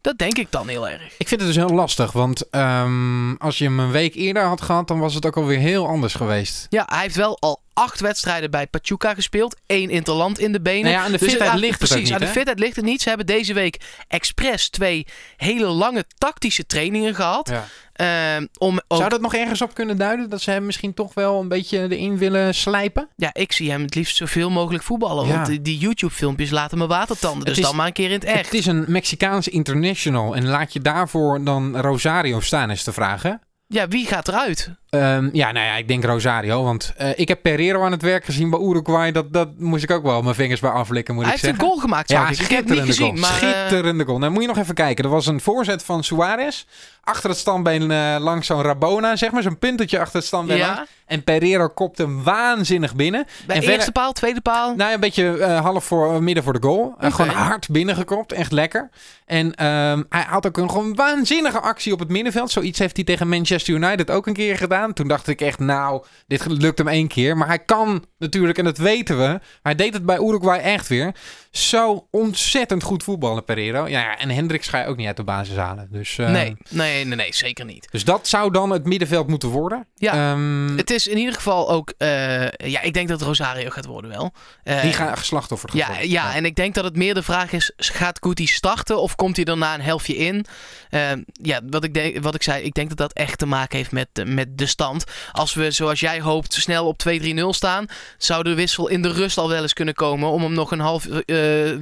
Dat 0.00 0.18
denk 0.18 0.38
ik 0.38 0.46
dan 0.50 0.68
heel 0.68 0.88
erg. 0.88 1.14
Ik 1.18 1.28
vind 1.28 1.40
het 1.40 1.54
dus 1.54 1.64
heel 1.64 1.74
lastig, 1.74 2.12
want 2.12 2.54
um, 2.54 3.36
als 3.36 3.58
je 3.58 3.64
hem 3.64 3.78
een 3.78 3.90
week 3.90 4.14
eerder 4.14 4.42
had 4.42 4.60
gehad, 4.60 4.88
dan 4.88 4.98
was 4.98 5.14
het 5.14 5.26
ook 5.26 5.36
alweer 5.36 5.58
heel 5.58 5.86
anders 5.86 6.14
geweest. 6.14 6.66
Ja, 6.68 6.84
hij 6.86 7.00
heeft 7.00 7.16
wel 7.16 7.36
al 7.40 7.61
acht 7.74 8.00
wedstrijden 8.00 8.50
bij 8.50 8.66
Pachuca 8.66 9.14
gespeeld. 9.14 9.56
één 9.66 9.90
interland 9.90 10.38
in 10.38 10.52
de 10.52 10.60
benen. 10.60 10.82
Nou 10.82 10.94
ja, 10.94 11.02
aan 11.04 11.12
de 11.12 11.18
dus 11.18 11.32
fitheid 11.32 11.54
ligt 11.54 11.80
het 11.80 11.88
precies, 11.88 12.08
niet, 12.08 12.12
aan 12.12 12.26
de 12.26 12.32
fitheid 12.32 12.58
ligt 12.58 12.76
het 12.76 12.84
niet. 12.84 13.02
Ze 13.02 13.08
hebben 13.08 13.26
deze 13.26 13.54
week 13.54 13.80
expres 14.08 14.68
twee 14.68 15.06
hele 15.36 15.66
lange 15.66 16.04
tactische 16.18 16.66
trainingen 16.66 17.14
gehad. 17.14 17.48
Ja. 17.48 17.64
Uh, 17.96 18.46
om 18.58 18.80
ook... 18.88 18.98
Zou 18.98 19.10
dat 19.10 19.20
nog 19.20 19.34
ergens 19.34 19.62
op 19.62 19.74
kunnen 19.74 19.96
duiden? 19.96 20.30
Dat 20.30 20.40
ze 20.40 20.50
hem 20.50 20.66
misschien 20.66 20.94
toch 20.94 21.14
wel 21.14 21.40
een 21.40 21.48
beetje 21.48 21.78
erin 21.78 22.18
willen 22.18 22.54
slijpen? 22.54 23.08
Ja, 23.16 23.30
ik 23.32 23.52
zie 23.52 23.70
hem 23.70 23.82
het 23.82 23.94
liefst 23.94 24.16
zoveel 24.16 24.50
mogelijk 24.50 24.84
voetballen. 24.84 25.26
Ja. 25.26 25.42
Want 25.42 25.64
die, 25.64 25.78
YouTube-filmpjes 25.78 26.50
laten 26.50 26.78
me 26.78 26.86
watertanden. 26.86 27.44
Dus 27.44 27.58
is, 27.58 27.64
dan 27.64 27.76
maar 27.76 27.86
een 27.86 27.92
keer 27.92 28.06
in 28.06 28.12
het 28.12 28.24
echt. 28.24 28.44
Het 28.44 28.54
is 28.54 28.66
een 28.66 28.84
Mexicaans 28.88 29.48
international. 29.48 30.36
En 30.36 30.46
laat 30.46 30.72
je 30.72 30.80
daarvoor 30.80 31.44
dan 31.44 31.76
Rosario 31.76 32.40
staan, 32.40 32.70
is 32.70 32.84
de 32.84 32.92
vraag, 32.92 33.22
hè? 33.22 33.32
Ja, 33.66 33.88
wie 33.88 34.06
gaat 34.06 34.28
eruit? 34.28 34.70
Um, 34.94 35.30
ja, 35.32 35.52
nou 35.52 35.66
ja, 35.66 35.76
ik 35.76 35.88
denk 35.88 36.04
Rosario. 36.04 36.64
Want 36.64 36.92
uh, 37.00 37.18
ik 37.18 37.28
heb 37.28 37.42
Pereiro 37.42 37.84
aan 37.84 37.92
het 37.92 38.02
werk 38.02 38.24
gezien 38.24 38.50
bij 38.50 38.60
Uruguay. 38.60 39.12
Dat, 39.12 39.32
dat 39.32 39.48
moest 39.58 39.82
ik 39.82 39.90
ook 39.90 40.02
wel 40.02 40.22
mijn 40.22 40.34
vingers 40.34 40.60
bij 40.60 40.70
aflikken, 40.70 41.14
moet 41.14 41.24
Hij 41.24 41.34
ik 41.34 41.40
zeggen. 41.40 41.58
Hij 41.58 41.68
heeft 41.68 41.74
een 41.74 41.90
goal 41.90 41.90
gemaakt, 41.90 42.10
ja, 42.10 42.58
ik. 42.58 42.68
niet 42.68 42.80
gezien, 42.80 43.06
goal. 43.06 43.20
Maar, 43.20 43.30
schitterende 43.30 44.04
goal. 44.04 44.18
Nou, 44.18 44.32
moet 44.32 44.42
je 44.42 44.48
nog 44.48 44.58
even 44.58 44.74
kijken. 44.74 45.04
Er 45.04 45.10
was 45.10 45.26
een 45.26 45.40
voorzet 45.40 45.84
van 45.84 46.04
Suarez. 46.04 46.64
Achter 47.04 47.30
het 47.30 47.38
standbeen 47.38 47.90
uh, 47.90 48.16
langs 48.18 48.46
zo'n 48.46 48.62
Rabona, 48.62 49.16
zeg 49.16 49.30
maar. 49.30 49.42
Zo'n 49.42 49.58
puntetje 49.58 49.98
achter 49.98 50.16
het 50.16 50.24
standbeen 50.24 50.56
ja. 50.56 50.74
langs. 50.74 50.90
En 51.06 51.24
Pereiro 51.24 51.68
kopt 51.68 51.98
hem 51.98 52.22
waanzinnig 52.22 52.94
binnen. 52.94 53.26
Bij 53.46 53.56
en 53.56 53.62
eerste 53.62 53.92
paal, 53.92 54.12
tweede 54.12 54.40
paal? 54.40 54.74
Nou, 54.74 54.94
een 54.94 55.00
beetje 55.00 55.36
uh, 55.38 55.60
half 55.60 55.84
voor, 55.84 56.22
midden 56.22 56.44
voor 56.44 56.52
de 56.52 56.62
goal. 56.62 56.94
Okay. 56.96 57.10
gewoon 57.10 57.34
hard 57.34 57.68
binnengekopt. 57.68 58.32
Echt 58.32 58.52
lekker. 58.52 58.90
En 59.26 59.46
um, 59.46 60.06
hij 60.08 60.24
had 60.28 60.46
ook 60.46 60.56
een 60.56 60.70
gewoon 60.70 60.94
waanzinnige 60.94 61.60
actie 61.60 61.92
op 61.92 61.98
het 61.98 62.08
middenveld. 62.08 62.50
Zoiets 62.50 62.78
heeft 62.78 62.96
hij 62.96 63.04
tegen 63.04 63.28
Manchester 63.28 63.74
United 63.74 64.10
ook 64.10 64.26
een 64.26 64.32
keer 64.32 64.56
gedaan. 64.56 64.81
Toen 64.94 65.08
dacht 65.08 65.28
ik 65.28 65.40
echt, 65.40 65.58
nou, 65.58 66.04
dit 66.26 66.46
lukt 66.46 66.78
hem 66.78 66.88
één 66.88 67.08
keer. 67.08 67.36
Maar 67.36 67.48
hij 67.48 67.58
kan 67.58 68.04
natuurlijk, 68.18 68.58
en 68.58 68.64
dat 68.64 68.78
weten 68.78 69.18
we. 69.18 69.40
Hij 69.62 69.74
deed 69.74 69.94
het 69.94 70.06
bij 70.06 70.18
Uruguay 70.18 70.58
echt 70.58 70.88
weer. 70.88 71.14
Zo 71.50 72.08
ontzettend 72.10 72.82
goed 72.82 73.02
voetballen, 73.02 73.44
Pereiro. 73.44 73.88
Ja, 73.88 74.18
en 74.18 74.30
Hendricks 74.30 74.68
ga 74.68 74.80
je 74.80 74.86
ook 74.86 74.96
niet 74.96 75.06
uit 75.06 75.16
de 75.16 75.24
basis 75.24 75.56
halen. 75.56 75.88
Dus, 75.90 76.18
uh, 76.18 76.30
nee, 76.30 76.56
nee, 76.68 77.04
nee, 77.04 77.16
nee, 77.16 77.34
zeker 77.34 77.64
niet. 77.64 77.88
Dus 77.90 78.04
dat 78.04 78.28
zou 78.28 78.52
dan 78.52 78.70
het 78.70 78.84
middenveld 78.84 79.28
moeten 79.28 79.48
worden. 79.48 79.86
Ja, 79.94 80.32
um, 80.32 80.76
het 80.76 80.90
is 80.90 81.06
in 81.06 81.18
ieder 81.18 81.34
geval 81.34 81.70
ook... 81.70 81.92
Uh, 81.98 82.08
ja, 82.50 82.80
ik 82.80 82.92
denk 82.92 83.08
dat 83.08 83.22
Rosario 83.22 83.70
gaat 83.70 83.86
worden 83.86 84.10
wel. 84.10 84.32
Uh, 84.64 84.82
Die 84.82 84.92
gaat 84.92 85.18
geslachtoffer 85.18 85.70
ja, 85.72 85.90
ja, 85.90 86.00
ja, 86.00 86.34
en 86.34 86.44
ik 86.44 86.54
denk 86.54 86.74
dat 86.74 86.84
het 86.84 86.96
meer 86.96 87.14
de 87.14 87.22
vraag 87.22 87.52
is... 87.52 87.72
Gaat 87.76 88.18
Guti 88.20 88.46
starten 88.46 89.00
of 89.00 89.14
komt 89.14 89.36
hij 89.36 89.44
daarna 89.44 89.74
een 89.74 89.80
helftje 89.80 90.16
in? 90.16 90.44
Ehm, 90.90 91.22
ja, 91.32 91.60
wat 91.66 91.84
ik, 91.84 91.94
denk, 91.94 92.22
wat 92.22 92.34
ik 92.34 92.42
zei, 92.42 92.62
ik 92.62 92.74
denk 92.74 92.88
dat 92.88 92.98
dat 92.98 93.12
echt 93.12 93.38
te 93.38 93.46
maken 93.46 93.76
heeft 93.76 93.92
met, 93.92 94.08
met 94.24 94.58
de 94.58 94.66
stand. 94.72 95.04
Als 95.32 95.54
we, 95.54 95.70
zoals 95.70 96.00
jij 96.00 96.20
hoopt, 96.20 96.54
snel 96.54 96.86
op 96.86 97.02
2-3-0 97.08 97.42
staan... 97.48 97.86
zou 98.18 98.42
de 98.42 98.54
wissel 98.54 98.88
in 98.88 99.02
de 99.02 99.12
rust 99.12 99.38
al 99.38 99.48
wel 99.48 99.62
eens 99.62 99.72
kunnen 99.72 99.94
komen... 99.94 100.28
om 100.28 100.42
hem 100.42 100.52
nog 100.52 100.70
een 100.70 100.80
half 100.80 101.06
uh, 101.06 101.22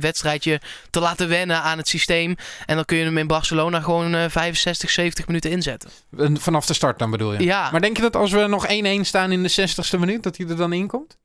wedstrijdje 0.00 0.60
te 0.90 1.00
laten 1.00 1.28
wennen 1.28 1.62
aan 1.62 1.78
het 1.78 1.88
systeem. 1.88 2.36
En 2.66 2.76
dan 2.76 2.84
kun 2.84 2.96
je 2.96 3.04
hem 3.04 3.18
in 3.18 3.26
Barcelona 3.26 3.80
gewoon 3.80 4.14
uh, 4.14 4.24
65, 4.28 4.90
70 4.90 5.26
minuten 5.26 5.50
inzetten. 5.50 5.90
Vanaf 6.34 6.66
de 6.66 6.74
start 6.74 6.98
dan 6.98 7.10
bedoel 7.10 7.32
je? 7.32 7.44
Ja. 7.44 7.70
Maar 7.70 7.80
denk 7.80 7.96
je 7.96 8.02
dat 8.02 8.16
als 8.16 8.30
we 8.30 8.46
nog 8.46 8.66
1-1 8.66 8.70
staan 9.00 9.32
in 9.32 9.42
de 9.42 9.50
60ste 9.50 9.98
minuut, 9.98 10.22
dat 10.22 10.36
hij 10.36 10.46
er 10.48 10.56
dan 10.56 10.72
in 10.72 10.86
komt? 10.86 11.18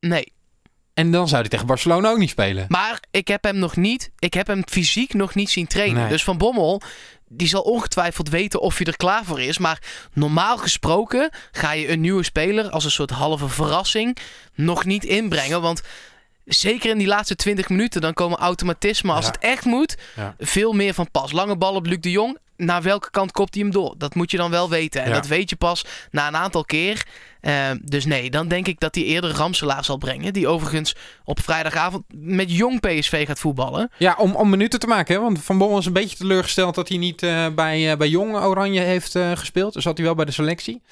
Nee. 0.00 0.32
En 0.94 1.10
dan 1.10 1.28
zou 1.28 1.40
hij 1.40 1.50
tegen 1.50 1.66
Barcelona 1.66 2.10
ook 2.10 2.18
niet 2.18 2.30
spelen. 2.30 2.64
Maar 2.68 3.00
ik 3.10 3.28
heb 3.28 3.44
hem 3.44 3.58
nog 3.58 3.76
niet, 3.76 4.10
ik 4.18 4.34
heb 4.34 4.46
hem 4.46 4.62
fysiek 4.66 5.14
nog 5.14 5.34
niet 5.34 5.50
zien 5.50 5.66
trainen. 5.66 6.00
Nee. 6.00 6.08
Dus 6.08 6.24
Van 6.24 6.38
Bommel, 6.38 6.82
die 7.28 7.48
zal 7.48 7.62
ongetwijfeld 7.62 8.28
weten 8.28 8.60
of 8.60 8.76
hij 8.76 8.86
er 8.86 8.96
klaar 8.96 9.24
voor 9.24 9.40
is. 9.40 9.58
Maar 9.58 9.82
normaal 10.12 10.58
gesproken 10.58 11.30
ga 11.52 11.72
je 11.72 11.88
een 11.88 12.00
nieuwe 12.00 12.22
speler 12.22 12.70
als 12.70 12.84
een 12.84 12.90
soort 12.90 13.10
halve 13.10 13.48
verrassing 13.48 14.16
nog 14.54 14.84
niet 14.84 15.04
inbrengen. 15.04 15.60
Want 15.60 15.82
zeker 16.44 16.90
in 16.90 16.98
die 16.98 17.06
laatste 17.06 17.36
20 17.36 17.68
minuten, 17.68 18.00
dan 18.00 18.14
komen 18.14 18.38
automatismen 18.38 19.14
als 19.14 19.24
ja. 19.24 19.30
het 19.30 19.40
echt 19.40 19.64
moet, 19.64 19.96
ja. 20.16 20.34
veel 20.38 20.72
meer 20.72 20.94
van 20.94 21.10
pas. 21.10 21.32
Lange 21.32 21.56
bal 21.56 21.74
op 21.74 21.86
Luc 21.86 22.00
de 22.00 22.10
Jong. 22.10 22.38
Naar 22.56 22.82
welke 22.82 23.10
kant 23.10 23.32
kopt 23.32 23.54
hij 23.54 23.62
hem 23.62 23.72
door? 23.72 23.94
Dat 23.98 24.14
moet 24.14 24.30
je 24.30 24.36
dan 24.36 24.50
wel 24.50 24.70
weten. 24.70 25.02
En 25.02 25.08
ja. 25.08 25.14
dat 25.14 25.26
weet 25.26 25.50
je 25.50 25.56
pas 25.56 25.84
na 26.10 26.28
een 26.28 26.36
aantal 26.36 26.64
keer. 26.64 27.06
Uh, 27.40 27.70
dus 27.82 28.04
nee, 28.04 28.30
dan 28.30 28.48
denk 28.48 28.66
ik 28.66 28.80
dat 28.80 28.94
hij 28.94 29.04
eerder 29.04 29.30
Ramselaar 29.30 29.84
zal 29.84 29.96
brengen. 29.96 30.32
Die 30.32 30.48
overigens 30.48 30.96
op 31.24 31.40
vrijdagavond 31.40 32.04
met 32.14 32.56
jong 32.56 32.80
PSV 32.80 33.26
gaat 33.26 33.38
voetballen. 33.38 33.90
Ja, 33.98 34.14
om, 34.18 34.34
om 34.34 34.50
minuten 34.50 34.80
te 34.80 34.86
maken. 34.86 35.14
Hè? 35.14 35.20
Want 35.20 35.44
Van 35.44 35.58
Bommel 35.58 35.78
is 35.78 35.86
een 35.86 35.92
beetje 35.92 36.16
teleurgesteld 36.16 36.74
dat 36.74 36.88
hij 36.88 36.98
niet 36.98 37.22
uh, 37.22 37.46
bij, 37.54 37.90
uh, 37.90 37.96
bij 37.96 38.08
jong 38.08 38.36
Oranje 38.36 38.80
heeft 38.80 39.18
gespeeld. 39.34 39.72
Dus 39.72 39.84
had 39.84 39.96
hij 39.96 40.06
wel 40.06 40.14
bij 40.14 40.24
de 40.24 40.32
selectie. 40.32 40.82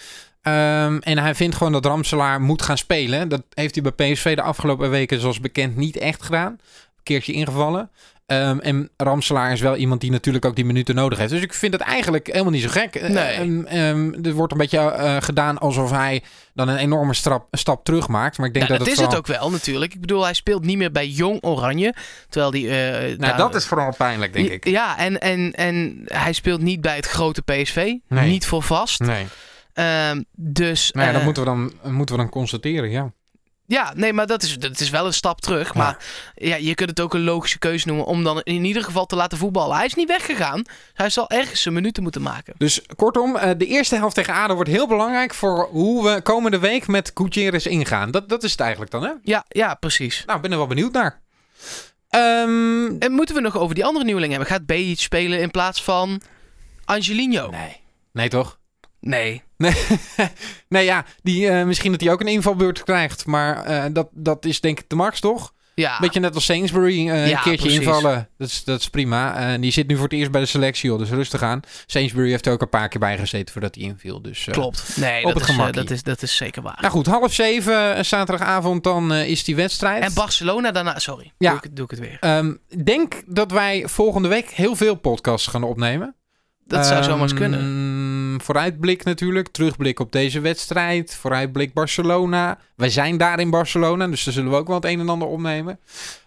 Um, 0.43 0.99
en 0.99 1.19
hij 1.19 1.35
vindt 1.35 1.57
gewoon 1.57 1.73
dat 1.73 1.85
Ramselaar 1.85 2.41
moet 2.41 2.63
gaan 2.63 2.79
spelen. 2.79 3.29
Dat 3.29 3.43
heeft 3.55 3.75
hij 3.75 3.93
bij 3.93 4.13
PSV 4.13 4.37
de 4.37 4.43
afgelopen 4.43 4.91
weken, 4.91 5.21
zoals 5.21 5.41
bekend, 5.41 5.77
niet 5.77 5.97
echt 5.97 6.23
gedaan. 6.23 6.53
Een 6.53 7.03
keertje 7.03 7.33
ingevallen. 7.33 7.91
Um, 8.33 8.61
en 8.61 8.91
Ramselaar 8.97 9.53
is 9.53 9.61
wel 9.61 9.77
iemand 9.77 10.01
die 10.01 10.11
natuurlijk 10.11 10.45
ook 10.45 10.57
die 10.57 10.65
minuten 10.65 10.95
nodig 10.95 11.19
heeft. 11.19 11.31
Dus 11.31 11.43
ik 11.43 11.55
vind 11.55 11.73
het 11.73 11.83
eigenlijk 11.83 12.27
helemaal 12.27 12.53
niet 12.53 12.63
zo 12.63 12.69
gek. 12.69 12.95
Eh, 12.95 13.11
nee. 13.11 13.89
Um, 13.89 14.25
er 14.25 14.33
wordt 14.33 14.53
een 14.53 14.59
beetje 14.59 14.79
uh, 14.79 15.17
gedaan 15.21 15.59
alsof 15.59 15.91
hij 15.91 16.23
dan 16.55 16.69
een 16.69 16.77
enorme 16.77 17.15
stap, 17.15 17.47
stap 17.51 17.85
terug 17.85 18.09
maakt. 18.09 18.39
Maar 18.39 18.47
ik 18.47 18.55
denk 18.55 18.67
ja, 18.69 18.77
dat, 18.77 18.87
dat 18.87 18.95
is 18.95 19.01
het 19.01 19.17
ook 19.17 19.27
wel 19.27 19.51
natuurlijk. 19.51 19.95
Ik 19.95 20.01
bedoel, 20.01 20.25
hij 20.25 20.35
speelt 20.35 20.65
niet 20.65 20.77
meer 20.77 20.93
bij 20.93 21.09
Jong 21.09 21.45
Oranje. 21.45 21.95
Terwijl 22.29 22.51
die. 22.51 22.65
Uh, 22.65 23.19
nou, 23.19 23.37
dat 23.37 23.55
is 23.55 23.67
vooral 23.67 23.95
pijnlijk, 23.97 24.33
denk 24.33 24.49
ik. 24.49 24.69
Ja, 24.69 24.99
en, 24.99 25.21
en, 25.21 25.53
en 25.53 26.03
hij 26.05 26.33
speelt 26.33 26.61
niet 26.61 26.81
bij 26.81 26.97
het 26.97 27.07
grote 27.07 27.43
PSV. 27.43 27.95
Nee. 28.09 28.31
Niet 28.31 28.47
voor 28.47 28.63
vast. 28.63 29.01
Nee. 29.01 29.27
Dus. 30.37 30.93
Nou 30.93 31.07
ja, 31.07 31.13
dat 31.13 31.23
moeten 31.23 31.43
we, 31.43 31.49
dan, 31.49 31.93
moeten 31.93 32.15
we 32.17 32.21
dan 32.21 32.31
constateren, 32.31 32.91
ja. 32.91 33.13
Ja, 33.73 33.93
nee, 33.97 34.13
maar 34.13 34.27
dat 34.27 34.43
is, 34.43 34.59
dat 34.59 34.81
is 34.81 34.91
wel 34.91 35.07
een 35.07 35.13
stap 35.13 35.41
terug. 35.41 35.75
Maar 35.75 35.97
ja, 36.35 36.57
je 36.57 36.75
kunt 36.75 36.91
het 36.91 37.01
ook 37.01 37.15
een 37.15 37.25
logische 37.25 37.59
keuze 37.59 37.87
noemen 37.87 38.07
om 38.07 38.25
dan 38.25 38.41
in 38.43 38.65
ieder 38.65 38.85
geval 38.85 39.07
te 39.07 39.17
laten 39.17 39.39
voetballen. 39.39 39.77
Hij 39.77 39.87
is 39.87 39.95
niet 39.95 40.09
weggegaan. 40.09 40.63
Hij 40.93 41.11
zal 41.11 41.31
ergens 41.31 41.63
zijn 41.63 41.75
minuten 41.75 42.03
moeten 42.03 42.23
maken. 42.23 42.55
Dus 42.59 42.83
kortom, 42.97 43.37
eh, 43.37 43.51
de 43.57 43.67
eerste 43.67 43.97
helft 43.97 44.15
tegen 44.15 44.35
ADO 44.35 44.55
wordt 44.55 44.71
heel 44.71 44.89
belangrijk 44.89 45.35
voor 45.35 45.69
hoe 45.71 46.05
we 46.05 46.23
komende 46.23 46.59
week 46.59 46.87
met 46.87 47.11
Gutierrez 47.15 47.67
ingaan. 47.67 48.11
Dat, 48.11 48.29
dat 48.29 48.43
is 48.43 48.51
het 48.51 48.61
eigenlijk 48.61 48.91
dan, 48.91 49.03
hè? 49.03 49.13
Ja, 49.23 49.45
ja 49.49 49.75
precies. 49.75 50.23
Nou, 50.27 50.37
ik 50.37 50.43
ben 50.43 50.53
er 50.53 50.59
wel 50.59 50.67
benieuwd 50.67 50.93
naar. 50.93 51.21
Um, 52.11 52.99
en 52.99 53.13
moeten 53.13 53.35
we 53.35 53.41
nog 53.41 53.59
over 53.59 53.75
die 53.75 53.85
andere 53.85 54.05
nieuweling 54.05 54.33
hebben? 54.33 54.51
Gaat 54.51 54.67
Bejic 54.67 55.01
spelen 55.01 55.41
in 55.41 55.51
plaats 55.51 55.83
van 55.83 56.23
Angelino? 56.85 57.51
Nee. 57.51 57.81
Nee, 58.13 58.29
toch? 58.29 58.59
Nee. 59.03 59.43
Nee, 59.57 59.75
nee 60.69 60.85
ja, 60.85 61.05
die, 61.23 61.47
uh, 61.47 61.65
misschien 61.65 61.91
dat 61.91 62.01
hij 62.01 62.13
ook 62.13 62.21
een 62.21 62.27
invalbeurt 62.27 62.83
krijgt. 62.83 63.27
Maar 63.27 63.71
uh, 63.71 63.85
dat, 63.93 64.09
dat 64.13 64.45
is 64.45 64.61
denk 64.61 64.79
ik 64.79 64.89
de 64.89 64.97
max, 64.97 65.21
toch? 65.21 65.53
Ja. 65.75 65.99
Beetje 66.01 66.21
net 66.21 66.35
als 66.35 66.45
Sainsbury, 66.45 67.09
uh, 67.09 67.29
ja, 67.29 67.37
een 67.37 67.43
keertje 67.43 67.67
precies. 67.67 67.79
invallen. 67.79 68.29
Dat 68.39 68.49
is, 68.49 68.65
dat 68.65 68.81
is 68.81 68.89
prima. 68.89 69.37
En 69.37 69.61
die 69.61 69.71
zit 69.71 69.87
nu 69.87 69.95
voor 69.95 70.05
het 70.05 70.13
eerst 70.13 70.31
bij 70.31 70.41
de 70.41 70.47
selectie, 70.47 70.89
joh, 70.89 70.99
dus 70.99 71.11
rustig 71.11 71.43
aan. 71.43 71.61
Sainsbury 71.87 72.31
heeft 72.31 72.47
er 72.47 72.53
ook 72.53 72.63
een 72.63 72.69
paar 72.69 72.89
keer 72.89 73.01
bij 73.01 73.19
gezeten 73.19 73.53
voordat 73.53 73.75
hij 73.75 73.85
inviel. 73.85 74.23
Dus, 74.23 74.49
Klopt. 74.51 74.97
Nee, 74.97 75.25
op 75.25 75.33
dat, 75.33 75.47
het 75.47 75.59
is, 75.59 75.73
dat, 75.73 75.91
is, 75.91 76.03
dat 76.03 76.23
is 76.23 76.37
zeker 76.37 76.63
waar. 76.63 76.79
Nou 76.81 76.93
goed, 76.93 77.07
half 77.07 77.33
zeven 77.33 78.05
zaterdagavond 78.05 78.85
dan 78.85 79.13
is 79.13 79.45
die 79.45 79.57
wedstrijd. 79.57 80.03
En 80.03 80.15
Barcelona 80.15 80.71
daarna, 80.71 80.99
sorry, 80.99 81.33
ja. 81.39 81.51
doe, 81.51 81.61
ik, 81.63 81.77
doe 81.77 81.85
ik 81.85 81.91
het 81.91 82.01
weer. 82.01 82.19
Um, 82.21 82.59
denk 82.85 83.23
dat 83.27 83.51
wij 83.51 83.85
volgende 83.89 84.29
week 84.29 84.51
heel 84.51 84.77
veel 84.77 84.95
podcasts 84.95 85.47
gaan 85.47 85.63
opnemen. 85.63 86.15
Dat 86.67 86.87
zou 86.87 87.03
zomaar 87.03 87.23
eens 87.23 87.35
kunnen. 87.35 87.61
Ehm, 88.33 88.41
vooruitblik 88.41 89.05
natuurlijk. 89.05 89.49
Terugblik 89.49 90.01
op 90.01 90.13
deze 90.13 90.41
wedstrijd. 90.41 91.15
Vooruitblik 91.15 91.73
Barcelona. 91.73 92.59
Wij 92.75 92.91
zijn 92.91 93.17
daar 93.17 93.41
in 93.41 93.51
Barcelona, 93.51 94.09
dus 94.09 94.25
daar 94.25 94.35
zullen 94.35 94.51
we 94.51 94.57
ook 94.57 94.67
wel 94.67 94.77
het 94.77 94.85
een 94.85 95.01
en 95.01 95.09
ander 95.09 95.29
opnemen. 95.29 95.79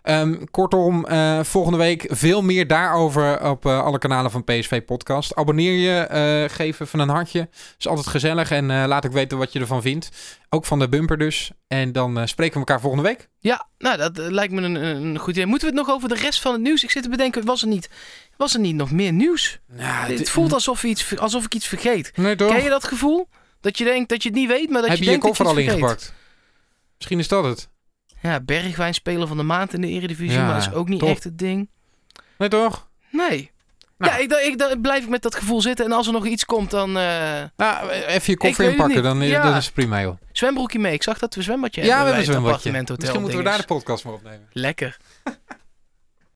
Um, 0.09 0.49
kortom, 0.51 1.05
uh, 1.09 1.43
volgende 1.43 1.77
week 1.77 2.05
veel 2.09 2.41
meer 2.41 2.67
daarover 2.67 3.49
op 3.49 3.65
uh, 3.65 3.83
alle 3.83 3.97
kanalen 3.97 4.31
van 4.31 4.43
PSV 4.43 4.81
Podcast. 4.81 5.35
Abonneer 5.35 5.73
je, 5.73 6.07
uh, 6.47 6.55
geef 6.55 6.79
even 6.79 6.99
een 6.99 7.09
hartje. 7.09 7.49
is 7.77 7.87
altijd 7.87 8.07
gezellig 8.07 8.51
en 8.51 8.65
laat 8.65 9.05
ook 9.05 9.11
weten 9.11 9.37
wat 9.37 9.53
je 9.53 9.59
ervan 9.59 9.81
vindt. 9.81 10.09
Ook 10.49 10.65
van 10.65 10.79
de 10.79 10.89
bumper 10.89 11.17
dus. 11.17 11.51
En 11.67 11.91
dan 11.91 12.27
spreken 12.27 12.53
we 12.53 12.59
elkaar 12.59 12.81
volgende 12.81 13.07
week. 13.07 13.29
Ja, 13.39 13.67
nou 13.77 13.97
dat 13.97 14.17
lijkt 14.17 14.53
me 14.53 14.61
een, 14.61 14.75
een 14.75 15.19
goed 15.19 15.33
idee. 15.33 15.45
Moeten 15.45 15.69
we 15.69 15.75
het 15.75 15.85
nog 15.85 15.95
over 15.95 16.09
de 16.09 16.15
rest 16.15 16.41
van 16.41 16.51
het 16.51 16.61
nieuws? 16.61 16.83
Ik 16.83 16.91
zit 16.91 17.03
te 17.03 17.09
bedenken, 17.09 17.45
was 17.45 17.61
er 17.61 17.67
niet, 17.67 17.89
was 18.37 18.53
er 18.53 18.59
niet 18.59 18.75
nog 18.75 18.91
meer 18.91 19.13
nieuws? 19.13 19.59
Nou, 19.67 20.13
het 20.13 20.29
voelt 20.29 20.53
alsof, 20.53 20.83
iets, 20.83 21.17
alsof 21.17 21.45
ik 21.45 21.53
iets 21.53 21.67
vergeet. 21.67 22.11
Nee? 22.15 22.35
Ken 22.35 22.63
je 22.63 22.69
dat 22.69 22.83
gevoel? 22.83 23.27
Dat 23.61 23.77
je 23.77 23.83
denkt 23.83 24.09
dat 24.09 24.23
je 24.23 24.29
het 24.29 24.37
niet 24.37 24.47
weet, 24.47 24.69
maar 24.69 24.81
dat 24.81 24.89
Heb 24.89 24.97
je, 24.97 25.03
je 25.03 25.09
denkt 25.09 25.25
je 25.25 25.29
koffer 25.29 25.45
dat 25.45 25.63
je 25.63 25.69
al 25.69 25.77
ingepakt? 25.77 26.13
Misschien 26.97 27.19
is 27.19 27.27
dat 27.27 27.43
het. 27.43 27.69
Ja, 28.25 28.39
Bergwijn 28.39 28.93
speler 28.93 29.27
van 29.27 29.37
de 29.37 29.43
maand 29.43 29.73
in 29.73 29.81
de 29.81 29.87
Eredivisie, 29.87 30.37
ja, 30.37 30.45
maar 30.45 30.53
dat 30.53 30.67
is 30.67 30.73
ook 30.73 30.89
niet 30.89 30.99
top. 30.99 31.09
echt 31.09 31.23
het 31.23 31.37
ding. 31.37 31.69
Nee, 32.37 32.49
toch? 32.49 32.87
Nee. 33.09 33.51
Nou. 33.97 34.11
Ja, 34.11 34.17
ik, 34.17 34.31
ik, 34.31 34.57
dan 34.57 34.81
blijf 34.81 35.03
ik 35.03 35.09
met 35.09 35.21
dat 35.21 35.35
gevoel 35.35 35.61
zitten. 35.61 35.85
En 35.85 35.91
als 35.91 36.07
er 36.07 36.13
nog 36.13 36.25
iets 36.25 36.45
komt, 36.45 36.71
dan... 36.71 36.89
Uh... 36.89 37.43
Nou, 37.57 37.89
even 37.89 38.31
je 38.31 38.37
koffer 38.37 38.69
inpakken, 38.69 39.03
dan 39.03 39.21
ja. 39.21 39.43
dat 39.43 39.61
is 39.61 39.71
prima, 39.71 40.01
joh. 40.01 40.17
Zwembroekje 40.31 40.79
mee. 40.79 40.93
Ik 40.93 41.03
zag 41.03 41.19
dat 41.19 41.35
we 41.35 41.41
zwembadje 41.41 41.81
ja, 41.81 41.87
hebben 41.87 42.05
we 42.05 42.11
hebben 42.11 42.35
een 42.35 42.41
zwembadje. 42.41 42.95
Misschien 42.97 43.21
moeten 43.21 43.37
we 43.37 43.43
daar 43.43 43.57
de 43.57 43.65
podcast 43.65 44.03
maar 44.03 44.13
opnemen. 44.13 44.47
Lekker. 44.51 44.97